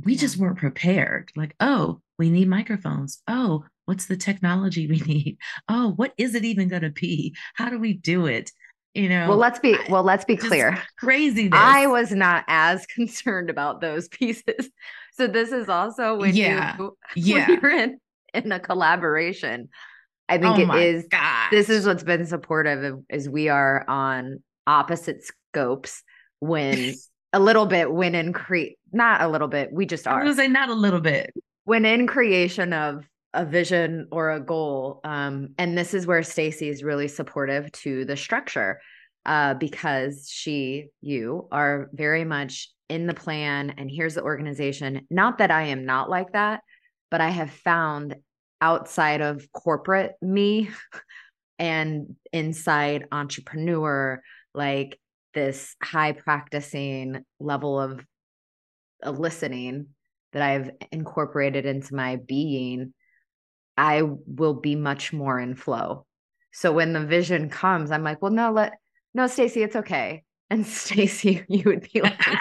We 0.03 0.13
yeah. 0.13 0.19
just 0.19 0.37
weren't 0.37 0.57
prepared. 0.57 1.31
Like, 1.35 1.55
oh, 1.59 2.01
we 2.17 2.29
need 2.29 2.47
microphones. 2.47 3.21
Oh, 3.27 3.65
what's 3.85 4.05
the 4.05 4.17
technology 4.17 4.87
we 4.87 4.99
need? 5.05 5.37
Oh, 5.67 5.93
what 5.95 6.13
is 6.17 6.35
it 6.35 6.45
even 6.45 6.67
going 6.67 6.83
to 6.83 6.91
be? 6.91 7.35
How 7.55 7.69
do 7.69 7.79
we 7.79 7.93
do 7.93 8.25
it? 8.25 8.51
You 8.93 9.09
know, 9.09 9.29
well, 9.29 9.37
let's 9.37 9.59
be 9.59 9.77
well, 9.89 10.01
let's 10.01 10.25
be 10.25 10.35
clear. 10.35 10.81
Crazy. 10.97 11.49
I 11.51 11.85
was 11.85 12.11
not 12.11 12.45
as 12.47 12.85
concerned 12.95 13.51
about 13.51 13.79
those 13.79 14.07
pieces. 14.07 14.71
So 15.13 15.27
this 15.27 15.51
is 15.51 15.69
also 15.69 16.15
when 16.15 16.35
yeah. 16.35 16.77
you 16.77 16.97
yeah. 17.15 17.47
when 17.47 17.59
you're 17.61 17.71
in, 17.71 17.99
in 18.33 18.51
a 18.51 18.59
collaboration. 18.59 19.69
I 20.29 20.39
think 20.39 20.57
oh 20.57 20.75
it 20.75 20.83
is. 20.83 21.07
Gosh. 21.09 21.51
This 21.51 21.69
is 21.69 21.85
what's 21.85 22.03
been 22.03 22.25
supportive 22.25 22.83
of, 22.83 23.03
is 23.09 23.29
we 23.29 23.49
are 23.49 23.85
on 23.87 24.43
opposite 24.65 25.23
scopes 25.23 26.03
when 26.39 26.95
a 27.37 27.39
little 27.39 27.65
bit 27.65 27.91
when 27.91 28.15
in 28.15 28.33
create 28.33 28.77
not 28.91 29.21
a 29.21 29.27
little 29.27 29.47
bit 29.47 29.71
we 29.71 29.85
just 29.85 30.07
are. 30.07 30.21
I 30.21 30.23
was 30.23 30.37
say 30.37 30.47
not 30.47 30.69
a 30.69 30.73
little 30.73 30.99
bit 30.99 31.33
when 31.65 31.85
in 31.85 32.07
creation 32.07 32.73
of 32.73 33.07
a 33.33 33.45
vision 33.45 34.07
or 34.11 34.31
a 34.31 34.39
goal. 34.39 34.99
Um, 35.03 35.49
and 35.57 35.77
this 35.77 35.93
is 35.93 36.07
where 36.07 36.23
Stacy 36.23 36.69
is 36.69 36.83
really 36.83 37.07
supportive 37.07 37.71
to 37.73 38.03
the 38.05 38.17
structure 38.17 38.79
uh, 39.25 39.53
because 39.53 40.29
she, 40.29 40.87
you 41.01 41.47
are 41.51 41.89
very 41.93 42.23
much 42.23 42.71
in 42.89 43.05
the 43.05 43.13
plan 43.13 43.75
and 43.77 43.91
here's 43.91 44.15
the 44.15 44.23
organization. 44.23 45.05
Not 45.09 45.37
that 45.37 45.51
I 45.51 45.63
am 45.63 45.85
not 45.85 46.09
like 46.09 46.31
that, 46.31 46.61
but 47.11 47.21
I 47.21 47.29
have 47.29 47.51
found 47.51 48.15
outside 48.59 49.21
of 49.21 49.51
corporate 49.51 50.13
me 50.21 50.69
and 51.59 52.15
inside 52.33 53.05
entrepreneur, 53.11 54.21
like 54.55 54.99
this 55.37 55.75
high 55.83 56.13
practicing 56.13 57.23
level 57.39 57.79
of, 57.79 58.03
of 59.03 59.19
listening 59.19 59.89
that 60.33 60.41
I've 60.41 60.71
incorporated 60.91 61.67
into 61.67 61.93
my 61.93 62.15
being 62.15 62.93
I 63.77 64.01
will 64.01 64.55
be 64.55 64.75
much 64.75 65.13
more 65.13 65.39
in 65.39 65.53
flow. 65.53 66.07
So 66.51 66.71
when 66.71 66.93
the 66.93 67.05
vision 67.05 67.51
comes, 67.51 67.91
I'm 67.91 68.03
like, 68.03 68.19
well, 68.19 68.31
no, 68.31 68.51
let 68.51 68.73
no, 69.13 69.27
Stacy, 69.27 69.61
it's 69.63 69.75
okay. 69.75 70.23
And 70.49 70.65
Stacy, 70.65 71.43
you 71.49 71.63
would 71.65 71.89
be 71.91 71.99
like, 71.99 72.25
no, 72.25 72.35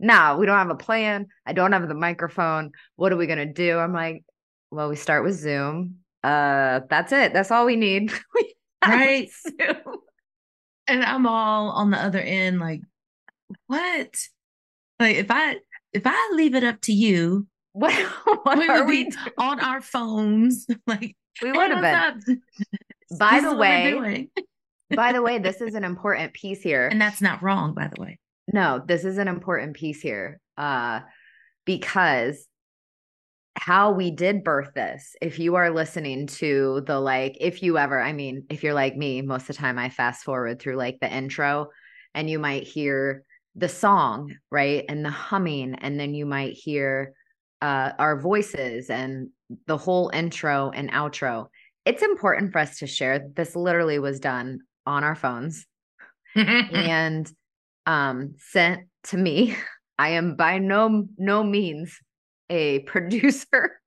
nah, 0.00 0.36
we 0.36 0.44
don't 0.44 0.58
have 0.58 0.70
a 0.70 0.74
plan. 0.74 1.28
I 1.46 1.52
don't 1.52 1.70
have 1.70 1.86
the 1.86 1.94
microphone. 1.94 2.72
What 2.96 3.12
are 3.12 3.16
we 3.16 3.28
gonna 3.28 3.50
do? 3.50 3.78
I'm 3.78 3.92
like, 3.92 4.24
well, 4.72 4.88
we 4.88 4.96
start 4.96 5.22
with 5.22 5.36
Zoom. 5.36 5.98
Uh, 6.24 6.80
that's 6.90 7.12
it. 7.12 7.32
That's 7.32 7.52
all 7.52 7.64
we 7.64 7.76
need. 7.76 8.12
right. 8.84 9.30
Zoom. 9.30 9.98
And 10.88 11.04
I'm 11.04 11.26
all 11.26 11.70
on 11.70 11.90
the 11.90 11.98
other 11.98 12.20
end, 12.20 12.60
like, 12.60 12.80
what? 13.66 14.16
Like 14.98 15.16
if 15.16 15.30
I 15.30 15.56
if 15.92 16.02
I 16.04 16.32
leave 16.34 16.54
it 16.54 16.64
up 16.64 16.80
to 16.82 16.92
you, 16.92 17.46
what, 17.72 17.94
what 18.42 18.58
we 18.58 18.68
would 18.68 18.86
be 18.88 19.12
on 19.38 19.60
our 19.60 19.80
phones? 19.80 20.66
Like 20.86 21.16
we 21.42 21.52
would 21.52 21.70
have 21.70 22.24
been. 22.24 22.42
By 23.18 23.40
the 23.40 23.54
way, 23.54 24.28
by 24.94 25.12
the 25.12 25.22
way, 25.22 25.38
this 25.38 25.60
is 25.62 25.74
an 25.74 25.84
important 25.84 26.34
piece 26.34 26.60
here. 26.60 26.88
And 26.88 27.00
that's 27.00 27.22
not 27.22 27.42
wrong, 27.42 27.72
by 27.72 27.88
the 27.88 28.02
way. 28.02 28.18
No, 28.52 28.82
this 28.86 29.04
is 29.04 29.16
an 29.16 29.28
important 29.28 29.76
piece 29.76 30.02
here. 30.02 30.40
Uh, 30.58 31.00
because 31.64 32.46
how 33.58 33.90
we 33.92 34.10
did 34.10 34.44
birth 34.44 34.72
this, 34.74 35.14
if 35.20 35.38
you 35.38 35.56
are 35.56 35.70
listening 35.70 36.26
to 36.26 36.82
the 36.86 36.98
like, 36.98 37.36
if 37.40 37.62
you 37.62 37.76
ever, 37.78 38.00
I 38.00 38.12
mean, 38.12 38.46
if 38.48 38.62
you're 38.62 38.74
like 38.74 38.96
me, 38.96 39.20
most 39.20 39.42
of 39.42 39.48
the 39.48 39.54
time 39.54 39.78
I 39.78 39.90
fast 39.90 40.24
forward 40.24 40.60
through 40.60 40.76
like 40.76 40.98
the 41.00 41.12
intro 41.12 41.68
and 42.14 42.30
you 42.30 42.38
might 42.38 42.64
hear 42.64 43.24
the 43.54 43.68
song, 43.68 44.34
right? 44.50 44.84
And 44.88 45.04
the 45.04 45.10
humming, 45.10 45.74
and 45.74 45.98
then 45.98 46.14
you 46.14 46.24
might 46.24 46.52
hear 46.52 47.12
uh, 47.60 47.92
our 47.98 48.20
voices 48.20 48.88
and 48.88 49.30
the 49.66 49.76
whole 49.76 50.10
intro 50.14 50.70
and 50.70 50.90
outro. 50.92 51.48
It's 51.84 52.02
important 52.02 52.52
for 52.52 52.60
us 52.60 52.78
to 52.78 52.86
share. 52.86 53.28
This 53.34 53.56
literally 53.56 53.98
was 53.98 54.20
done 54.20 54.60
on 54.86 55.04
our 55.04 55.16
phones 55.16 55.66
and 56.34 57.30
um, 57.86 58.34
sent 58.38 58.88
to 59.04 59.16
me. 59.16 59.56
I 60.00 60.10
am 60.10 60.36
by 60.36 60.58
no 60.58 61.08
no 61.18 61.42
means 61.42 61.98
a 62.50 62.78
producer 62.80 63.80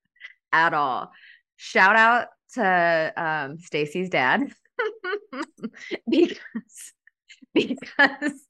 at 0.51 0.73
all. 0.73 1.11
Shout 1.57 1.95
out 1.95 2.27
to 2.53 3.13
um, 3.15 3.57
Stacy's 3.59 4.09
dad 4.09 4.51
because 6.09 6.93
because 7.53 8.47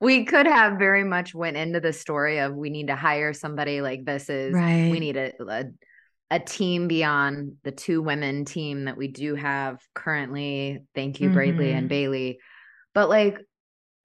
we 0.00 0.24
could 0.24 0.46
have 0.46 0.78
very 0.78 1.04
much 1.04 1.34
went 1.34 1.56
into 1.56 1.80
the 1.80 1.92
story 1.92 2.38
of 2.38 2.54
we 2.54 2.70
need 2.70 2.88
to 2.88 2.96
hire 2.96 3.32
somebody 3.32 3.80
like 3.80 4.04
this 4.04 4.28
is 4.28 4.54
right. 4.54 4.90
we 4.90 5.00
need 5.00 5.16
a, 5.16 5.32
a, 5.42 5.64
a 6.30 6.40
team 6.40 6.88
beyond 6.88 7.54
the 7.64 7.72
two 7.72 8.02
women 8.02 8.44
team 8.44 8.84
that 8.84 8.96
we 8.96 9.08
do 9.08 9.34
have 9.34 9.78
currently 9.94 10.84
thank 10.94 11.20
you 11.20 11.30
mm-hmm. 11.30 11.60
and 11.60 11.88
bailey 11.88 12.38
but 12.94 13.08
like 13.08 13.38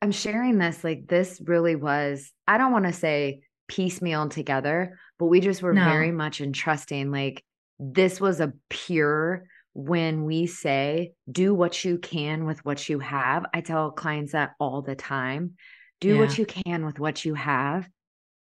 i'm 0.01 0.11
sharing 0.11 0.57
this 0.57 0.83
like 0.83 1.07
this 1.07 1.41
really 1.45 1.75
was 1.75 2.31
i 2.47 2.57
don't 2.57 2.71
want 2.71 2.85
to 2.85 2.93
say 2.93 3.41
piecemeal 3.67 4.29
together 4.29 4.99
but 5.19 5.25
we 5.25 5.39
just 5.39 5.61
were 5.61 5.73
no. 5.73 5.85
very 5.85 6.11
much 6.11 6.41
entrusting 6.41 7.11
like 7.11 7.43
this 7.79 8.19
was 8.21 8.39
a 8.39 8.53
pure 8.69 9.45
when 9.73 10.23
we 10.23 10.45
say 10.45 11.13
do 11.31 11.53
what 11.53 11.83
you 11.83 11.97
can 11.97 12.45
with 12.45 12.63
what 12.63 12.87
you 12.87 12.99
have 12.99 13.45
i 13.53 13.61
tell 13.61 13.91
clients 13.91 14.33
that 14.33 14.51
all 14.59 14.81
the 14.81 14.95
time 14.95 15.53
do 15.99 16.13
yeah. 16.13 16.19
what 16.19 16.37
you 16.37 16.45
can 16.45 16.85
with 16.85 16.99
what 16.99 17.25
you 17.25 17.33
have 17.33 17.87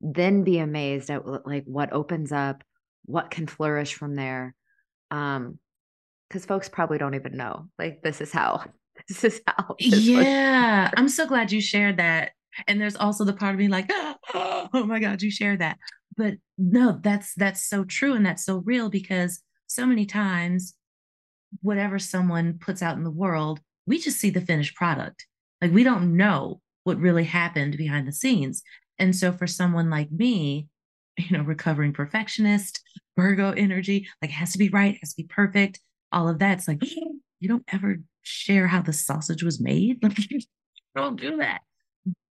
then 0.02 0.44
be 0.44 0.58
amazed 0.58 1.10
at 1.12 1.26
like 1.46 1.64
what 1.66 1.94
opens 1.94 2.32
up 2.32 2.64
what 3.06 3.30
can 3.30 3.46
flourish 3.46 3.94
from 3.94 4.16
there 4.16 4.56
um 5.12 5.60
because 6.28 6.46
folks 6.46 6.70
probably 6.70 6.98
don't 6.98 7.16
even 7.16 7.38
know 7.38 7.68
like 7.78 8.02
this 8.02 8.22
is 8.22 8.32
how 8.32 8.64
this 9.08 9.24
is 9.24 9.42
how 9.46 9.76
this 9.80 10.00
yeah 10.00 10.90
i'm 10.98 11.10
so 11.10 11.28
glad 11.28 11.52
you 11.52 11.62
shared 11.62 11.98
that 11.98 12.32
and 12.68 12.82
there's 12.82 12.96
also 12.96 13.24
the 13.24 13.34
part 13.34 13.54
of 13.54 13.60
me 13.60 13.68
like 13.68 13.90
oh, 13.92 14.70
oh 14.74 14.86
my 14.86 15.00
god 15.00 15.22
you 15.22 15.30
shared 15.30 15.60
that 15.60 15.78
but 16.16 16.36
no 16.58 17.00
that's 17.02 17.34
that's 17.36 17.68
so 17.68 17.84
true 17.84 18.14
and 18.14 18.26
that's 18.26 18.46
so 18.46 18.58
real 18.58 18.90
because 18.90 19.42
so 19.68 19.86
many 19.86 20.06
times 20.06 20.76
whatever 21.62 22.00
someone 22.00 22.58
puts 22.60 22.82
out 22.82 22.98
in 22.98 23.04
the 23.04 23.12
world, 23.12 23.60
we 23.86 24.00
just 24.00 24.20
see 24.20 24.30
the 24.30 24.42
finished 24.42 24.76
product. 24.76 25.26
Like 25.62 25.72
we 25.72 25.84
don't 25.84 26.16
know 26.16 26.62
what 26.84 26.98
really 26.98 27.26
happened 27.26 27.78
behind 27.78 28.08
the 28.08 28.14
scenes. 28.14 28.64
And 28.98 29.16
so 29.16 29.32
for 29.32 29.48
someone 29.48 29.90
like 29.90 30.12
me, 30.12 30.68
you 31.18 31.38
know, 31.38 31.44
recovering 31.44 31.94
perfectionist, 31.94 32.82
Virgo 33.18 33.52
energy, 33.52 34.08
like 34.22 34.32
it 34.32 34.36
has 34.36 34.54
to 34.54 34.58
be 34.58 34.70
right, 34.70 34.98
has 35.02 35.14
to 35.14 35.24
be 35.24 35.28
perfect, 35.28 35.80
all 36.12 36.30
of 36.30 36.40
that. 36.40 36.60
It's 36.60 36.68
like 36.68 36.84
you 37.40 37.50
don't 37.50 37.66
ever 37.72 37.98
share 38.22 38.68
how 38.68 38.82
the 38.82 38.94
sausage 38.94 39.44
was 39.44 39.60
made. 39.60 40.02
Like 40.02 40.18
don't 40.96 41.20
do 41.20 41.38
that. 41.38 41.62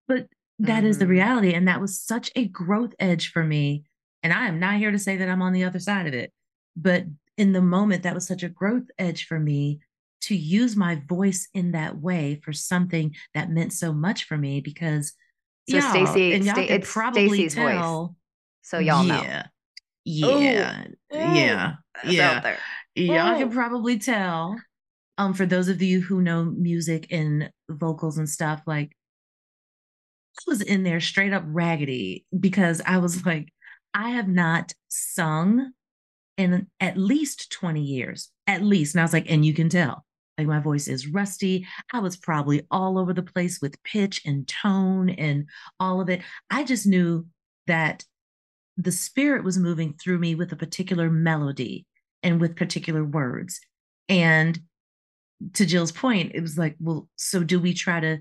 But 0.08 0.26
that 0.60 0.78
mm-hmm. 0.78 0.86
is 0.86 0.98
the 0.98 1.04
mm-hmm. 1.04 1.12
reality. 1.12 1.54
And 1.54 1.68
that 1.68 1.80
was 1.80 1.98
such 1.98 2.30
a 2.36 2.46
growth 2.46 2.94
edge 2.98 3.32
for 3.32 3.42
me. 3.42 3.84
And 4.22 4.32
I 4.32 4.46
am 4.46 4.60
not 4.60 4.76
here 4.76 4.90
to 4.90 4.98
say 4.98 5.16
that 5.16 5.28
I'm 5.28 5.42
on 5.42 5.52
the 5.52 5.64
other 5.64 5.78
side 5.78 6.06
of 6.06 6.14
it. 6.14 6.32
But 6.76 7.04
in 7.36 7.52
the 7.52 7.62
moment, 7.62 8.02
that 8.02 8.14
was 8.14 8.26
such 8.26 8.42
a 8.42 8.48
growth 8.48 8.84
edge 8.98 9.26
for 9.26 9.38
me 9.38 9.80
to 10.22 10.36
use 10.36 10.76
my 10.76 11.00
voice 11.08 11.48
in 11.54 11.72
that 11.72 11.98
way 11.98 12.38
for 12.44 12.52
something 12.52 13.14
that 13.32 13.50
meant 13.50 13.72
so 13.72 13.92
much 13.92 14.24
for 14.24 14.36
me 14.36 14.60
because 14.60 15.14
so 15.68 15.80
Stacy 15.80 16.34
and 16.34 16.44
y'all 16.44 16.58
it's 16.58 16.92
probably 16.92 17.28
Stacy's 17.28 17.54
tell, 17.54 18.06
voice. 18.06 18.14
So 18.62 18.78
y'all 18.78 19.04
yeah, 19.04 19.16
know. 19.16 19.42
Yeah. 20.04 20.26
Ooh. 20.26 20.40
Yeah. 20.42 20.84
Ooh. 21.14 22.12
Yeah. 22.12 22.56
Y'all 22.94 23.38
can 23.38 23.50
probably 23.50 23.98
tell. 23.98 24.56
Um, 25.16 25.34
for 25.34 25.44
those 25.44 25.68
of 25.68 25.82
you 25.82 26.00
who 26.00 26.22
know 26.22 26.44
music 26.44 27.06
and 27.10 27.50
vocals 27.68 28.18
and 28.18 28.28
stuff, 28.28 28.62
like 28.66 28.96
I 30.38 30.50
was 30.50 30.62
in 30.62 30.82
there 30.82 31.00
straight 31.00 31.32
up 31.32 31.44
raggedy 31.46 32.24
because 32.38 32.80
I 32.86 32.98
was 32.98 33.24
like, 33.26 33.52
I 33.94 34.10
have 34.10 34.28
not 34.28 34.72
sung 34.88 35.72
in 36.36 36.66
at 36.78 36.96
least 36.96 37.52
20 37.52 37.82
years, 37.82 38.30
at 38.46 38.62
least. 38.62 38.94
And 38.94 39.00
I 39.00 39.04
was 39.04 39.12
like, 39.12 39.30
and 39.30 39.44
you 39.44 39.52
can 39.52 39.68
tell, 39.68 40.04
like 40.38 40.46
my 40.46 40.60
voice 40.60 40.88
is 40.88 41.08
rusty. 41.08 41.66
I 41.92 41.98
was 41.98 42.16
probably 42.16 42.66
all 42.70 42.98
over 42.98 43.12
the 43.12 43.22
place 43.22 43.60
with 43.60 43.82
pitch 43.82 44.22
and 44.24 44.48
tone 44.48 45.10
and 45.10 45.46
all 45.78 46.00
of 46.00 46.08
it. 46.08 46.22
I 46.50 46.64
just 46.64 46.86
knew 46.86 47.26
that 47.66 48.04
the 48.76 48.92
spirit 48.92 49.44
was 49.44 49.58
moving 49.58 49.94
through 49.94 50.18
me 50.18 50.34
with 50.34 50.52
a 50.52 50.56
particular 50.56 51.10
melody 51.10 51.86
and 52.22 52.40
with 52.40 52.56
particular 52.56 53.04
words. 53.04 53.60
And 54.08 54.58
to 55.54 55.66
Jill's 55.66 55.92
point, 55.92 56.32
it 56.34 56.40
was 56.40 56.56
like, 56.56 56.76
well, 56.80 57.08
so 57.16 57.42
do 57.44 57.60
we 57.60 57.74
try 57.74 58.00
to 58.00 58.18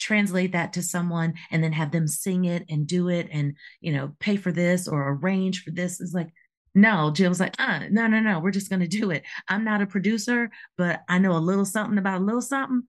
translate 0.00 0.52
that 0.52 0.72
to 0.72 0.82
someone 0.82 1.34
and 1.50 1.62
then 1.62 1.72
have 1.72 1.92
them 1.92 2.08
sing 2.08 2.44
it 2.46 2.64
and 2.68 2.86
do 2.86 3.08
it 3.08 3.28
and, 3.30 3.56
you 3.80 3.92
know, 3.92 4.14
pay 4.18 4.36
for 4.36 4.50
this 4.50 4.88
or 4.88 5.12
arrange 5.12 5.62
for 5.62 5.70
this? 5.70 6.00
Is 6.00 6.14
like, 6.14 6.32
no, 6.74 7.10
Jill 7.10 7.28
was 7.28 7.40
like, 7.40 7.54
uh, 7.58 7.80
no, 7.90 8.06
no, 8.06 8.20
no, 8.20 8.40
we're 8.40 8.50
just 8.50 8.70
going 8.70 8.80
to 8.80 8.88
do 8.88 9.10
it. 9.10 9.24
I'm 9.48 9.64
not 9.64 9.82
a 9.82 9.86
producer, 9.86 10.50
but 10.76 11.02
I 11.08 11.18
know 11.18 11.32
a 11.32 11.38
little 11.38 11.64
something 11.64 11.98
about 11.98 12.20
a 12.20 12.24
little 12.24 12.42
something. 12.42 12.82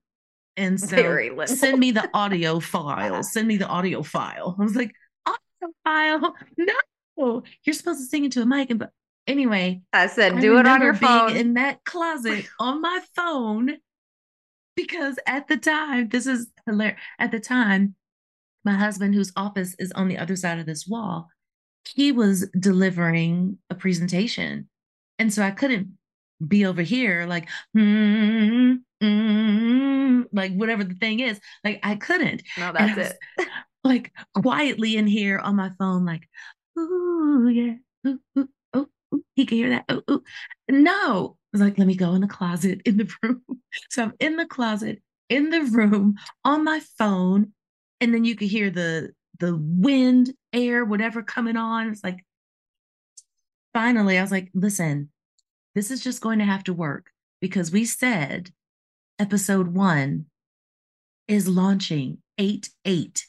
And 0.56 0.78
so 0.78 1.44
send 1.46 1.78
me 1.78 1.92
the 1.92 2.08
audio 2.12 2.60
file. 2.60 3.22
Send 3.22 3.48
me 3.48 3.56
the 3.56 3.66
audio 3.66 4.02
file. 4.02 4.54
I 4.58 4.62
was 4.62 4.76
like, 4.76 4.92
audio 5.24 5.74
file? 5.82 6.34
No, 6.58 7.42
you're 7.64 7.74
supposed 7.74 8.00
to 8.00 8.06
sing 8.06 8.24
into 8.24 8.42
a 8.42 8.46
mic. 8.46 8.68
And 8.68 8.78
but 8.78 8.90
anyway, 9.26 9.80
I 9.92 10.08
said, 10.08 10.40
do 10.40 10.56
I 10.56 10.60
it 10.60 10.66
on 10.66 10.82
your 10.82 10.94
phone. 10.94 11.36
in 11.36 11.54
that 11.54 11.84
closet 11.84 12.46
on 12.60 12.82
my 12.82 13.00
phone 13.16 13.78
because 14.76 15.18
at 15.26 15.48
the 15.48 15.56
time, 15.56 16.08
this 16.08 16.26
is 16.26 16.48
hilarious. 16.66 17.00
At 17.18 17.30
the 17.30 17.40
time, 17.40 17.94
my 18.64 18.74
husband, 18.74 19.14
whose 19.14 19.32
office 19.36 19.74
is 19.78 19.92
on 19.92 20.08
the 20.08 20.18
other 20.18 20.36
side 20.36 20.58
of 20.58 20.66
this 20.66 20.86
wall, 20.86 21.28
he 21.88 22.12
was 22.12 22.48
delivering 22.58 23.58
a 23.70 23.74
presentation. 23.74 24.68
And 25.18 25.32
so 25.32 25.42
I 25.42 25.50
couldn't 25.50 25.98
be 26.46 26.66
over 26.66 26.82
here 26.82 27.26
like, 27.26 27.48
mm, 27.76 28.78
mm, 29.02 30.24
like 30.32 30.54
whatever 30.54 30.84
the 30.84 30.94
thing 30.94 31.20
is. 31.20 31.40
Like 31.64 31.80
I 31.82 31.96
couldn't. 31.96 32.42
No, 32.56 32.72
that's 32.72 33.16
it. 33.38 33.48
like 33.84 34.12
quietly 34.34 34.96
in 34.96 35.06
here 35.06 35.38
on 35.38 35.56
my 35.56 35.70
phone, 35.78 36.04
like, 36.04 36.28
ooh, 36.78 37.48
yeah. 37.48 37.74
Ooh, 38.06 38.20
ooh, 38.38 38.48
oh, 38.74 38.86
ooh, 39.14 39.24
he 39.34 39.46
can 39.46 39.58
hear 39.58 39.70
that. 39.70 39.84
Oh, 39.88 40.02
ooh. 40.10 40.22
No. 40.68 41.36
I 41.36 41.58
was 41.58 41.60
like, 41.60 41.78
let 41.78 41.86
me 41.86 41.96
go 41.96 42.14
in 42.14 42.22
the 42.22 42.28
closet 42.28 42.80
in 42.86 42.96
the 42.96 43.12
room. 43.22 43.42
So 43.90 44.04
I'm 44.04 44.14
in 44.20 44.36
the 44.36 44.46
closet, 44.46 45.02
in 45.28 45.50
the 45.50 45.62
room, 45.62 46.16
on 46.44 46.64
my 46.64 46.80
phone. 46.98 47.52
And 48.00 48.12
then 48.12 48.24
you 48.24 48.34
could 48.34 48.48
hear 48.48 48.70
the 48.70 49.12
the 49.38 49.56
wind, 49.60 50.32
air, 50.52 50.84
whatever 50.84 51.22
coming 51.22 51.56
on. 51.56 51.88
It's 51.88 52.04
like, 52.04 52.24
finally, 53.74 54.18
I 54.18 54.22
was 54.22 54.30
like, 54.30 54.50
listen, 54.54 55.10
this 55.74 55.90
is 55.90 56.02
just 56.02 56.20
going 56.20 56.38
to 56.38 56.44
have 56.44 56.64
to 56.64 56.72
work 56.72 57.06
because 57.40 57.72
we 57.72 57.84
said 57.84 58.50
episode 59.18 59.68
one 59.68 60.26
is 61.28 61.48
launching 61.48 62.18
8 62.38 62.70
8. 62.84 63.26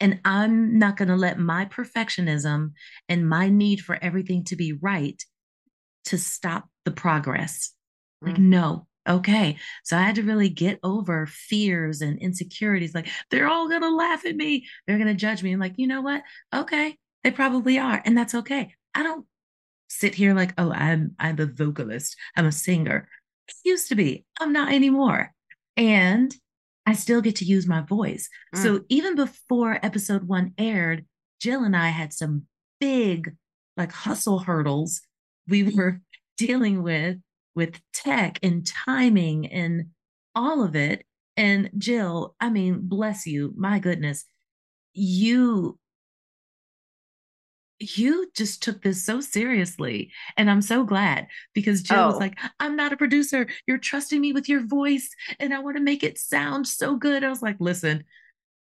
And 0.00 0.20
I'm 0.24 0.78
not 0.78 0.96
going 0.96 1.08
to 1.08 1.16
let 1.16 1.38
my 1.38 1.66
perfectionism 1.66 2.72
and 3.08 3.28
my 3.28 3.48
need 3.48 3.80
for 3.80 3.98
everything 4.02 4.44
to 4.44 4.56
be 4.56 4.72
right 4.72 5.22
to 6.06 6.16
stop 6.16 6.68
the 6.84 6.90
progress. 6.90 7.72
Like, 8.22 8.34
mm-hmm. 8.34 8.50
no, 8.50 8.86
okay. 9.08 9.56
So 9.84 9.96
I 9.96 10.02
had 10.02 10.16
to 10.16 10.22
really 10.22 10.48
get 10.48 10.78
over 10.82 11.26
fears 11.26 12.00
and 12.00 12.18
insecurities. 12.18 12.94
Like, 12.94 13.08
they're 13.30 13.48
all 13.48 13.68
going 13.68 13.82
to 13.82 13.94
laugh 13.94 14.24
at 14.26 14.36
me. 14.36 14.66
They're 14.86 14.98
going 14.98 15.08
to 15.08 15.14
judge 15.14 15.42
me. 15.42 15.52
I'm 15.52 15.60
like, 15.60 15.74
you 15.76 15.86
know 15.86 16.02
what? 16.02 16.22
Okay. 16.54 16.96
They 17.24 17.30
probably 17.30 17.78
are. 17.78 18.02
And 18.04 18.16
that's 18.16 18.34
okay. 18.34 18.74
I 18.94 19.02
don't 19.02 19.26
sit 19.88 20.14
here 20.14 20.34
like, 20.34 20.54
oh, 20.56 20.72
I'm 20.72 21.14
I'm 21.18 21.38
a 21.38 21.46
vocalist. 21.46 22.16
I'm 22.36 22.46
a 22.46 22.52
singer. 22.52 23.08
used 23.64 23.88
to 23.88 23.94
be. 23.94 24.24
I'm 24.40 24.52
not 24.52 24.72
anymore. 24.72 25.32
And 25.76 26.34
I 26.86 26.94
still 26.94 27.20
get 27.20 27.36
to 27.36 27.44
use 27.44 27.66
my 27.66 27.82
voice. 27.82 28.28
Mm. 28.54 28.62
So 28.62 28.84
even 28.88 29.16
before 29.16 29.78
episode 29.82 30.26
one 30.26 30.54
aired, 30.56 31.04
Jill 31.40 31.64
and 31.64 31.76
I 31.76 31.88
had 31.88 32.12
some 32.12 32.46
big 32.80 33.36
like 33.76 33.92
hustle 33.92 34.40
hurdles 34.40 35.02
we 35.48 35.62
were 35.64 36.00
dealing 36.36 36.82
with 36.82 37.18
with 37.54 37.80
tech 37.92 38.38
and 38.42 38.66
timing 38.66 39.46
and 39.46 39.86
all 40.34 40.62
of 40.62 40.76
it. 40.76 41.04
And 41.36 41.70
Jill, 41.78 42.34
I 42.40 42.50
mean, 42.50 42.80
bless 42.82 43.26
you, 43.26 43.52
my 43.56 43.78
goodness, 43.78 44.24
you 44.92 45.78
you 47.80 48.30
just 48.36 48.62
took 48.62 48.82
this 48.82 49.04
so 49.04 49.20
seriously. 49.22 50.12
And 50.36 50.50
I'm 50.50 50.60
so 50.60 50.84
glad 50.84 51.28
because 51.54 51.82
Jill 51.82 52.00
oh. 52.00 52.06
was 52.08 52.18
like, 52.18 52.38
I'm 52.60 52.76
not 52.76 52.92
a 52.92 52.96
producer. 52.96 53.48
You're 53.66 53.78
trusting 53.78 54.20
me 54.20 54.34
with 54.34 54.48
your 54.48 54.66
voice 54.66 55.08
and 55.38 55.54
I 55.54 55.60
want 55.60 55.78
to 55.78 55.82
make 55.82 56.02
it 56.02 56.18
sound 56.18 56.68
so 56.68 56.96
good. 56.96 57.24
I 57.24 57.30
was 57.30 57.40
like, 57.40 57.56
listen, 57.58 58.04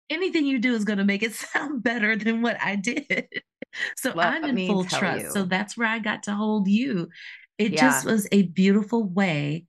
anything 0.09 0.45
you 0.45 0.59
do 0.59 0.75
is 0.75 0.83
going 0.83 0.99
to 0.99 1.05
make 1.05 1.23
it 1.23 1.33
sound 1.53 1.81
better 1.81 2.15
than 2.17 2.41
what 2.41 2.57
I 2.61 2.75
did. 2.75 3.27
so 3.95 4.11
Let 4.13 4.43
I'm 4.43 4.57
in 4.57 4.67
full 4.67 4.83
trust. 4.83 5.25
You. 5.25 5.31
So 5.31 5.43
that's 5.43 5.77
where 5.77 5.87
I 5.87 5.99
got 5.99 6.23
to 6.23 6.33
hold 6.33 6.67
you. 6.67 7.07
It 7.57 7.73
yeah. 7.73 7.81
just 7.81 8.05
was 8.05 8.27
a 8.31 8.43
beautiful 8.43 9.03
way 9.03 9.65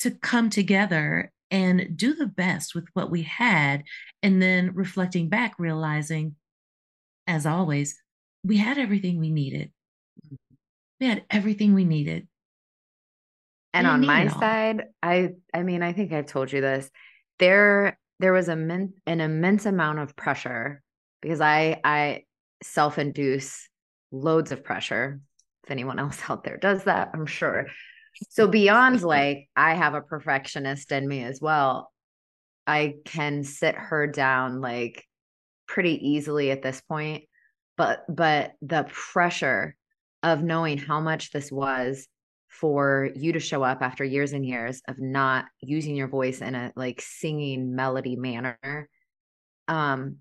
to 0.00 0.10
come 0.10 0.50
together 0.50 1.32
and 1.50 1.96
do 1.96 2.14
the 2.14 2.26
best 2.26 2.74
with 2.74 2.86
what 2.94 3.10
we 3.10 3.22
had. 3.22 3.84
And 4.22 4.40
then 4.40 4.74
reflecting 4.74 5.28
back, 5.28 5.54
realizing, 5.58 6.36
as 7.26 7.46
always, 7.46 8.00
we 8.44 8.56
had 8.56 8.78
everything 8.78 9.18
we 9.18 9.30
needed. 9.30 9.72
Mm-hmm. 10.26 10.54
We 11.00 11.06
had 11.06 11.24
everything 11.30 11.74
we 11.74 11.84
needed. 11.84 12.28
And 13.72 13.88
on 13.88 14.06
my 14.06 14.28
side, 14.28 14.84
I 15.02 15.30
I 15.52 15.64
mean, 15.64 15.82
I 15.82 15.92
think 15.92 16.12
I've 16.12 16.26
told 16.26 16.52
you 16.52 16.60
this. 16.60 16.88
There 17.40 17.98
there 18.20 18.32
was 18.32 18.48
a 18.48 18.54
min- 18.54 18.94
an 19.04 19.20
immense 19.20 19.66
amount 19.66 19.98
of 19.98 20.14
pressure 20.14 20.80
because 21.20 21.40
I 21.40 21.80
I 21.82 22.22
self-induce 22.62 23.68
loads 24.12 24.52
of 24.52 24.62
pressure. 24.62 25.20
If 25.64 25.70
anyone 25.70 25.98
else 25.98 26.20
out 26.28 26.44
there 26.44 26.56
does 26.56 26.84
that, 26.84 27.10
I'm 27.14 27.26
sure. 27.26 27.66
So 28.30 28.46
beyond 28.46 29.02
like 29.02 29.48
I 29.56 29.74
have 29.74 29.94
a 29.94 30.02
perfectionist 30.02 30.92
in 30.92 31.06
me 31.06 31.24
as 31.24 31.40
well. 31.40 31.90
I 32.66 32.94
can 33.04 33.44
sit 33.44 33.74
her 33.74 34.06
down 34.06 34.60
like 34.60 35.04
pretty 35.66 36.08
easily 36.08 36.50
at 36.50 36.62
this 36.62 36.80
point, 36.80 37.24
but 37.76 38.04
but 38.08 38.52
the 38.62 38.86
pressure 38.90 39.76
of 40.22 40.42
knowing 40.42 40.78
how 40.78 41.00
much 41.00 41.30
this 41.30 41.52
was 41.52 42.08
for 42.48 43.10
you 43.14 43.32
to 43.32 43.40
show 43.40 43.62
up 43.62 43.82
after 43.82 44.04
years 44.04 44.32
and 44.32 44.46
years 44.46 44.80
of 44.88 44.98
not 44.98 45.46
using 45.60 45.96
your 45.96 46.08
voice 46.08 46.40
in 46.40 46.54
a 46.54 46.72
like 46.76 47.00
singing 47.00 47.74
melody 47.74 48.14
manner 48.14 48.88
um 49.66 50.18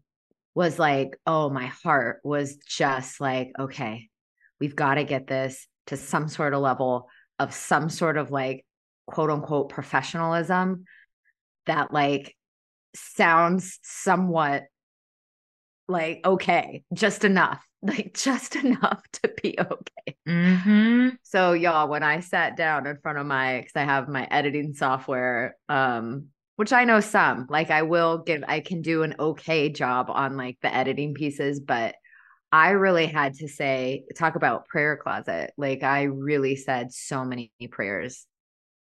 was 0.56 0.79
like 0.79 1.17
oh 1.27 1.49
my 1.49 1.67
heart 1.67 2.19
was 2.23 2.58
just 2.67 3.21
like 3.21 3.51
okay 3.60 4.10
we've 4.60 4.76
got 4.76 4.96
to 4.96 5.04
get 5.04 5.28
this 5.28 5.68
to 5.88 5.98
some 5.98 6.28
sort 6.28 6.54
of 6.54 6.62
level 6.62 7.10
of 7.39 7.54
some 7.54 7.89
sort 7.89 8.18
of 8.18 8.32
like 8.32 8.66
quote 9.08 9.30
unquote 9.30 9.70
professionalism 9.70 10.86
that 11.66 11.94
like 11.94 12.36
sounds 12.96 13.80
somewhat 13.84 14.63
like 15.88 16.22
okay 16.26 16.84
just 16.94 17.26
enough 17.26 17.66
like 17.84 18.13
just 18.13 18.56
enough 18.56 19.04
to 19.12 19.34
be 19.42 19.56
okay. 19.60 20.16
Mm-hmm. 20.28 21.10
So 21.24 21.52
y'all, 21.52 21.89
when 21.89 22.02
I 22.02 22.22
sat 22.22 22.56
down 22.56 22.88
in 22.88 22.98
front 22.98 23.18
of 23.18 23.26
my, 23.26 23.60
because 23.60 23.74
I 23.76 23.84
have 23.84 24.08
my 24.08 24.26
editing 24.32 24.74
software, 24.74 25.58
um, 25.68 26.28
which 26.56 26.72
I 26.72 26.86
know 26.86 27.02
some, 27.02 27.48
like 27.50 27.72
I 27.72 27.82
will 27.82 28.20
give, 28.20 28.44
I 28.48 28.62
can 28.62 28.82
do 28.82 29.04
an 29.04 29.16
okay 29.20 29.68
job 29.68 30.10
on 30.10 30.38
like 30.38 30.60
the 30.62 30.74
editing 30.74 31.13
pieces, 31.13 31.60
but 31.60 31.96
I 32.54 32.70
really 32.70 33.08
had 33.08 33.34
to 33.39 33.48
say, 33.48 34.04
talk 34.16 34.36
about 34.36 34.68
prayer 34.68 34.96
closet. 34.96 35.54
Like 35.58 35.82
I 35.82 36.04
really 36.04 36.56
said 36.56 36.94
so 36.94 37.26
many 37.26 37.52
prayers, 37.72 38.28